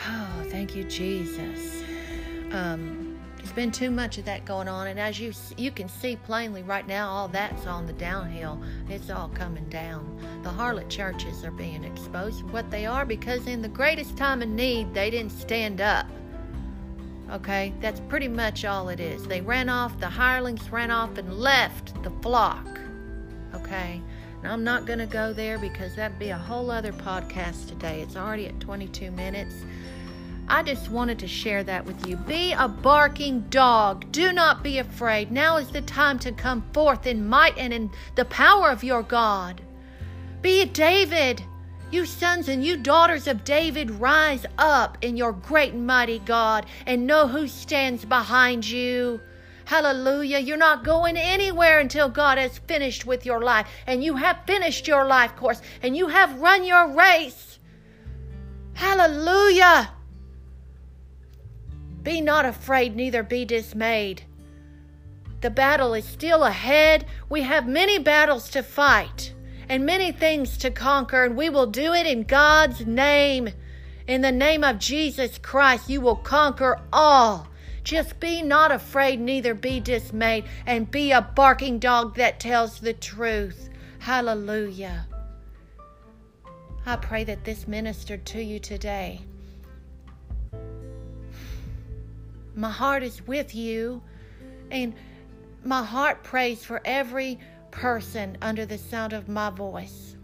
Oh, 0.09 0.45
thank 0.51 0.77
you, 0.77 0.85
Jesus. 0.85 1.83
Um, 2.53 3.19
there's 3.37 3.53
been 3.53 3.73
too 3.73 3.91
much 3.91 4.19
of 4.19 4.25
that 4.27 4.45
going 4.45 4.69
on, 4.69 4.89
and 4.89 5.01
as 5.01 5.19
you 5.19 5.33
you 5.57 5.71
can 5.71 5.89
see 5.89 6.17
plainly 6.17 6.63
right 6.63 6.87
now, 6.87 7.09
all 7.09 7.29
that's 7.29 7.67
on 7.67 7.87
the 7.87 7.93
downhill. 7.93 8.63
It's 8.89 9.11
all 9.11 9.29
coming 9.29 9.69
down. 9.69 10.19
The 10.43 10.51
harlot 10.51 10.89
churches 10.89 11.45
are 11.45 11.51
being 11.51 11.85
exposed 11.85 12.41
for 12.41 12.47
what 12.49 12.71
they 12.71 12.87
are 12.87 13.05
because 13.05 13.47
in 13.47 13.63
the 13.63 13.69
greatest 13.69 14.17
time 14.17 14.43
of 14.43 14.49
need, 14.49 14.93
they 14.95 15.11
didn't 15.11 15.33
stand 15.33 15.81
up. 15.81 16.07
Okay, 17.33 17.73
that's 17.81 18.01
pretty 18.01 18.29
much 18.29 18.65
all 18.65 18.89
it 18.89 19.01
is. 19.01 19.27
They 19.27 19.41
ran 19.41 19.69
off, 19.69 19.99
the 19.99 20.07
hirelings 20.09 20.71
ran 20.71 20.91
off 20.91 21.19
and 21.19 21.39
left 21.39 22.01
the 22.05 22.11
flock. 22.23 22.67
Okay, 23.55 24.01
and 24.47 24.53
I'm 24.53 24.63
not 24.63 24.87
going 24.87 25.01
to 25.01 25.07
go 25.07 25.33
there 25.33 25.59
because 25.59 25.97
that'd 25.97 26.21
be 26.21 26.29
a 26.29 26.39
whole 26.39 26.71
other 26.71 26.93
podcast 26.93 27.67
today. 27.67 28.01
It's 28.01 28.15
already 28.15 28.47
at 28.47 28.61
22 28.61 29.11
minutes. 29.11 29.57
I 30.47 30.63
just 30.63 30.89
wanted 30.89 31.19
to 31.19 31.27
share 31.27 31.65
that 31.65 31.85
with 31.85 32.07
you. 32.07 32.17
Be 32.17 32.53
a 32.53 32.69
barking 32.69 33.41
dog. 33.51 34.13
Do 34.13 34.33
not 34.33 34.63
be 34.63 34.79
afraid. 34.79 35.33
Now 35.33 35.57
is 35.57 35.73
the 35.73 35.81
time 35.81 36.21
to 36.21 36.31
come 36.31 36.63
forth 36.73 37.09
in 37.09 37.29
might 37.29 37.59
and 37.59 37.73
in 37.73 37.91
the 38.15 38.25
power 38.27 38.71
of 38.71 38.85
your 38.85 39.03
God. 39.03 39.63
Be 40.43 40.61
a 40.61 40.67
David. 40.67 41.43
You 41.91 42.07
sons 42.07 42.49
and 42.49 42.65
you 42.65 42.77
daughters 42.77 43.27
of 43.27 43.43
David, 43.43 43.91
rise 43.91 44.47
up 44.59 44.97
in 45.03 45.17
your 45.17 45.33
great 45.33 45.73
and 45.73 45.85
mighty 45.85 46.21
God 46.21 46.67
and 46.87 47.05
know 47.05 47.27
who 47.27 47.49
stands 47.49 48.05
behind 48.05 48.65
you. 48.65 49.21
Hallelujah. 49.67 50.39
You're 50.39 50.57
not 50.57 50.85
going 50.85 51.17
anywhere 51.17 51.81
until 51.81 52.09
God 52.09 52.39
has 52.39 52.59
finished 52.59 53.05
with 53.05 53.27
your 53.27 53.43
life. 53.43 53.67
And 53.87 54.03
you 54.03 54.17
have 54.17 54.47
finished 54.47 54.87
your 54.87 55.05
life 55.07 55.35
course 55.37 55.61
and 55.83 55.97
you 55.97 56.07
have 56.07 56.41
run 56.41 56.65
your 56.65 56.95
race. 56.95 57.59
Hallelujah. 58.75 59.91
Be 62.03 62.21
not 62.21 62.47
afraid, 62.47 62.95
neither 62.95 63.25
be 63.25 63.45
dismayed. 63.45 64.23
The 65.41 65.51
battle 65.51 65.95
is 65.95 66.05
still 66.05 66.45
ahead. 66.45 67.05
We 67.29 67.43
have 67.43 67.67
many 67.67 67.99
battles 67.99 68.49
to 68.51 68.63
fight 68.63 69.35
and 69.69 69.85
many 69.85 70.13
things 70.13 70.57
to 70.59 70.71
conquer, 70.71 71.25
and 71.25 71.37
we 71.37 71.51
will 71.51 71.67
do 71.67 71.93
it 71.93 72.07
in 72.07 72.23
God's 72.23 72.87
name. 72.87 73.49
In 74.07 74.21
the 74.21 74.31
name 74.31 74.63
of 74.63 74.79
Jesus 74.79 75.39
Christ, 75.39 75.91
you 75.91 76.01
will 76.01 76.17
conquer 76.17 76.81
all. 76.93 77.49
Just 77.87 78.19
be 78.19 78.43
not 78.43 78.73
afraid, 78.73 79.21
neither 79.21 79.55
be 79.55 79.79
dismayed, 79.79 80.47
and 80.67 80.91
be 80.91 81.13
a 81.13 81.23
barking 81.23 81.79
dog 81.79 82.17
that 82.17 82.41
tells 82.41 82.81
the 82.81 82.93
truth. 82.93 83.69
Hallelujah. 84.01 85.07
I 86.85 86.97
pray 86.97 87.23
that 87.23 87.45
this 87.45 87.69
ministered 87.69 88.27
to 88.27 88.43
you 88.43 88.59
today. 88.59 89.21
My 92.57 92.71
heart 92.71 93.05
is 93.05 93.25
with 93.25 93.55
you, 93.55 94.03
and 94.73 94.93
my 95.63 95.85
heart 95.85 96.25
prays 96.25 96.65
for 96.65 96.83
every 96.85 97.39
person 97.71 98.37
under 98.43 98.67
the 98.67 98.79
sound 98.79 99.13
of 99.13 99.29
my 99.29 99.51
voice. 99.51 100.17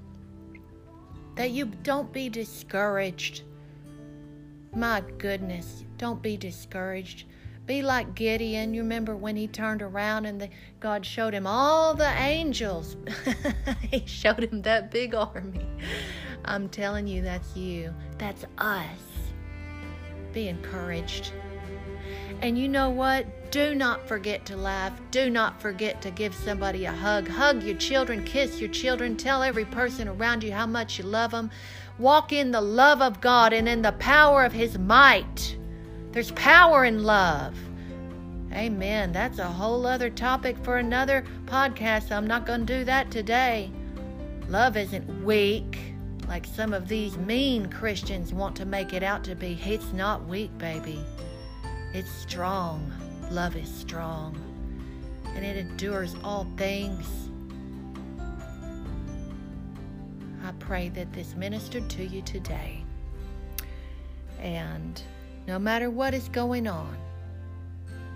That 1.36 1.52
you 1.52 1.66
don't 1.66 2.12
be 2.12 2.28
discouraged. 2.28 3.44
My 4.74 5.04
goodness, 5.16 5.84
don't 5.96 6.20
be 6.20 6.36
discouraged. 6.36 7.26
Be 7.64 7.82
like 7.82 8.14
Gideon. 8.14 8.74
You 8.74 8.82
remember 8.82 9.14
when 9.14 9.36
he 9.36 9.46
turned 9.46 9.82
around 9.82 10.26
and 10.26 10.40
the, 10.40 10.48
God 10.80 11.06
showed 11.06 11.32
him 11.32 11.46
all 11.46 11.94
the 11.94 12.10
angels. 12.18 12.96
he 13.90 14.04
showed 14.06 14.44
him 14.44 14.62
that 14.62 14.90
big 14.90 15.14
army. 15.14 15.66
I'm 16.44 16.68
telling 16.68 17.06
you, 17.06 17.22
that's 17.22 17.56
you. 17.56 17.94
That's 18.18 18.44
us. 18.58 19.30
Be 20.32 20.48
encouraged. 20.48 21.32
And 22.40 22.58
you 22.58 22.68
know 22.68 22.90
what? 22.90 23.52
Do 23.52 23.76
not 23.76 24.08
forget 24.08 24.44
to 24.46 24.56
laugh. 24.56 25.00
Do 25.12 25.30
not 25.30 25.60
forget 25.60 26.02
to 26.02 26.10
give 26.10 26.34
somebody 26.34 26.86
a 26.86 26.92
hug. 26.92 27.28
Hug 27.28 27.62
your 27.62 27.76
children, 27.76 28.24
kiss 28.24 28.60
your 28.60 28.70
children, 28.70 29.16
tell 29.16 29.42
every 29.44 29.66
person 29.66 30.08
around 30.08 30.42
you 30.42 30.50
how 30.50 30.66
much 30.66 30.98
you 30.98 31.04
love 31.04 31.30
them. 31.30 31.50
Walk 31.98 32.32
in 32.32 32.50
the 32.50 32.60
love 32.60 33.00
of 33.00 33.20
God 33.20 33.52
and 33.52 33.68
in 33.68 33.82
the 33.82 33.92
power 33.92 34.44
of 34.44 34.52
His 34.52 34.76
might. 34.78 35.56
There's 36.12 36.30
power 36.32 36.84
in 36.84 37.04
love. 37.04 37.56
Amen. 38.52 39.12
That's 39.12 39.38
a 39.38 39.46
whole 39.46 39.86
other 39.86 40.10
topic 40.10 40.58
for 40.62 40.76
another 40.76 41.24
podcast. 41.46 42.12
I'm 42.12 42.26
not 42.26 42.44
going 42.44 42.66
to 42.66 42.78
do 42.78 42.84
that 42.84 43.10
today. 43.10 43.70
Love 44.48 44.76
isn't 44.76 45.24
weak 45.24 45.78
like 46.28 46.44
some 46.46 46.72
of 46.74 46.86
these 46.86 47.16
mean 47.16 47.66
Christians 47.66 48.32
want 48.32 48.54
to 48.56 48.66
make 48.66 48.92
it 48.92 49.02
out 49.02 49.24
to 49.24 49.34
be. 49.34 49.58
It's 49.64 49.92
not 49.94 50.26
weak, 50.26 50.56
baby. 50.58 51.02
It's 51.94 52.10
strong. 52.10 52.92
Love 53.30 53.56
is 53.56 53.72
strong. 53.72 54.38
And 55.34 55.44
it 55.44 55.56
endures 55.56 56.14
all 56.22 56.46
things. 56.58 57.06
I 60.44 60.52
pray 60.58 60.90
that 60.90 61.12
this 61.14 61.34
ministered 61.36 61.88
to 61.90 62.04
you 62.04 62.20
today. 62.22 62.84
And 64.38 65.00
no 65.46 65.58
matter 65.58 65.90
what 65.90 66.14
is 66.14 66.28
going 66.28 66.68
on, 66.68 66.96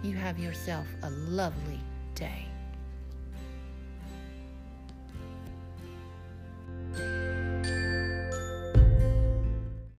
you 0.03 0.15
have 0.15 0.39
yourself 0.39 0.87
a 1.03 1.11
lovely 1.11 1.81
day. 2.15 2.47